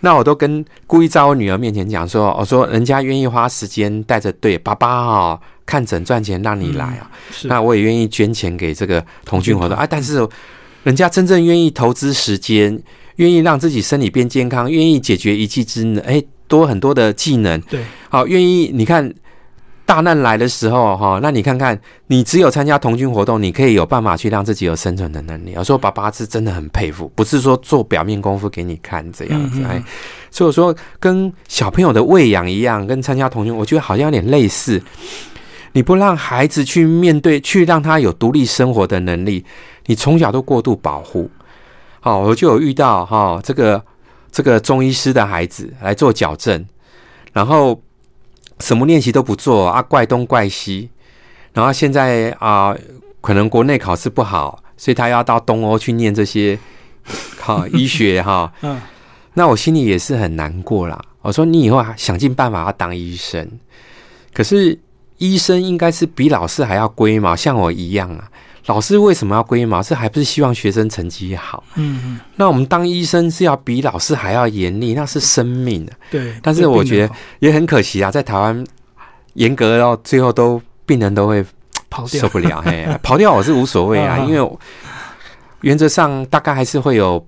[0.00, 7.00] 那我都跟故意在我女儿面前讲说，我说人家愿意花时间带着队，爸爸哈、看诊赚钱让你来
[7.44, 10.26] 那我也愿意捐钱给这个童军活动啊，但是
[10.84, 12.80] 人家真正愿意投资时间，
[13.16, 19.12] 愿意让自己身体变健康，愿意解决一技之能，哎，多很多的技能，对，好，愿意你看
[19.84, 25.54] 大难来的时候哈，那你看看，你只有参加童军活动，你可以有办法去让自己有生存的能力。
[25.56, 29.82] 我说爸爸是真的很佩服，不是说做表面功夫给你看这样子，嗯嗯嗯哎，
[30.30, 34.80] 所以我说跟小朋友的喂养一样，跟参加童军，我觉得好像有点类似。
[35.78, 39.44] 你不让孩子去面对，去让他有独立生活的能力，
[39.86, 41.30] 你从小都过度保护。
[42.00, 43.80] 好，我就有遇到哈、这个
[44.32, 46.66] 这个中医师的孩子来做矫正，
[47.32, 47.80] 然后
[48.58, 50.90] 什么练习都不做啊，怪东怪西，
[51.52, 52.74] 然后现在啊、
[53.20, 56.58] 可能国内考试不好，所以他要到东欧去念这些
[57.38, 58.80] 考、医学哈、 嗯，
[59.34, 61.00] 那我心里也是很难过啦。
[61.22, 63.48] 我说你以后还想尽办法要当医生，
[64.34, 64.76] 可是
[65.18, 68.28] 医生应该是比老师还要龟毛，像我一样啊。
[68.66, 69.82] 老师为什么要龟毛？
[69.82, 71.64] 是还不是希望学生成绩好？
[71.76, 75.92] 嗯嗯，那我们当医生是要比老师还要严厉，那是生命啊。
[76.10, 78.62] 对，但是我觉得也很可惜啊，在台湾
[79.34, 81.42] 严格到最后都病人都会
[81.88, 84.60] 跑掉受，不了，嘿，跑掉我是无所谓啊，因为我
[85.62, 87.26] 原则上大概还是会有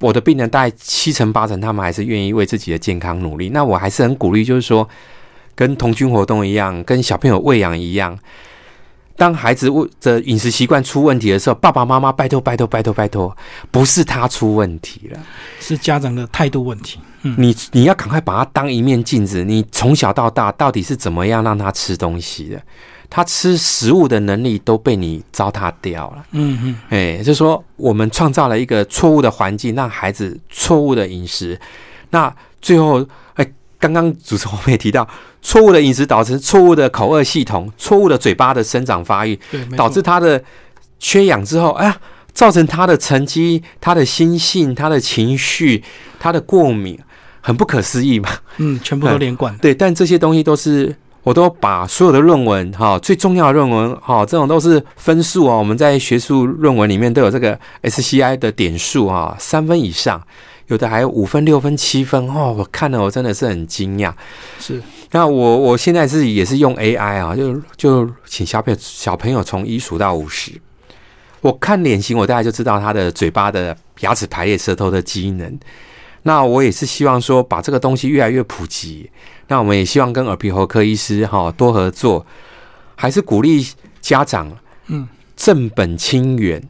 [0.00, 3.50] 我的病人，大概七成八成他们还是愿意为自己的健康努力。
[3.50, 4.88] 那我还是很鼓励，就是说
[5.56, 8.16] 跟童军活动一样，跟小朋友喂养一样。
[9.16, 13.34] 当孩子喂的饮食习惯出问题的时候，爸爸妈妈拜托拜托拜托拜托，
[13.70, 15.18] 不是他出问题了，
[15.58, 17.00] 是家长的态度问题。
[17.22, 22.62] 嗯，你你要赶快把他当一面镜子，你从小到大到底是怎么样让他吃东西的？
[23.08, 26.26] 他吃食物的能力都被你糟蹋掉了。
[26.32, 31.58] 嗯嗯，哎，就是说我们创造了一个错误的环境，让孩子错误的饮食，
[32.10, 32.30] 那
[32.60, 33.46] 最后，哎，
[33.78, 35.06] 刚刚主持人我们也提到，
[35.42, 39.38] 错误的饮食导致错误的口颚系统、错误的嘴巴的生长发育，
[39.76, 40.42] 导致他的
[40.98, 41.96] 缺氧之后，哎呀，
[42.32, 45.82] 造成他的成绩、他的心性、他的情绪、
[46.18, 46.98] 他的过敏，
[47.40, 48.28] 很不可思议嘛。
[48.58, 49.56] 嗯，全部都连贯。
[49.58, 50.96] 对，但这些东西都是。
[51.26, 55.58] 我都把所有的论文哈，最重要的论文哈，这种都是分数哦。
[55.58, 60.24] 我们在学术论文里面都有这个 SCI 的点数啊，三分以上，
[60.68, 62.54] 有的还有五分、六分、七分哦。
[62.58, 64.12] 我看了，我真的是很惊讶。
[64.58, 70.52] 是，那我我现在自己也是用 AI 啊，就就请小朋友小朋友从一数到五十，
[71.40, 75.58] 我看脸型，我大概就知道他的嘴巴的牙齿排列、舌头的机能。
[76.22, 79.08] 那我也是希望说，把这个东西越来越普及。
[79.46, 82.26] 那我们也希望跟耳鼻喉科医师哈多合作，
[82.96, 83.64] 还是鼓励
[84.00, 84.50] 家长，
[84.88, 85.06] 嗯，
[85.36, 86.60] 正本清源。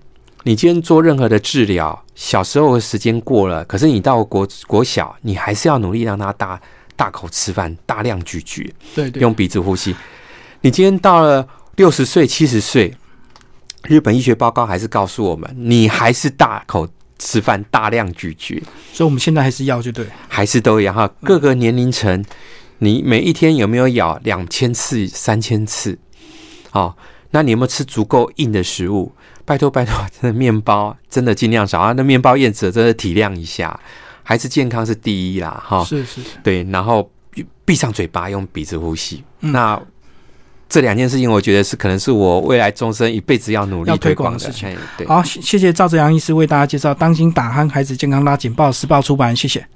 [0.47, 6.61] 你今天做任何的治疗，小时候的时间过了，可是你到国国小，你还是要努力让他大
[6.94, 9.97] 大口吃饭，大量咀嚼，对对，用鼻子呼吸。
[10.61, 11.44] 你今天到了
[11.74, 12.94] 六十岁、七十岁，
[13.88, 16.88] 日本医学报告还是告诉我们，你还是大口
[17.18, 21.11] 吃饭，大量咀嚼，所以我们现在还是要就对，还是都一样哈。
[21.24, 22.24] 各个年龄层，
[22.78, 25.99] 你每一天有没有咬两千次、三千次？
[26.70, 26.94] 哦，
[27.32, 29.11] 那你有没有吃足够硬的食物？
[29.47, 31.94] 拜托拜托，真的面包真的尽量少啊！
[31.97, 33.78] 那面包燕子真的体谅一下，
[34.22, 35.82] 孩子健康是第一啦，哈。
[35.84, 37.09] 是是是，对，然后
[37.64, 39.24] 闭上嘴巴，用鼻子呼吸。
[39.40, 39.80] 嗯那
[40.68, 45.07] 这两件事情，我觉得是可能是我未来终身一辈子要努力要推广广的事情对。
[45.07, 49.66] 好，谢谢谢赵志阳医师为大家介绍《当心打鼾孩子健康拉警报》，时报出版，谢谢。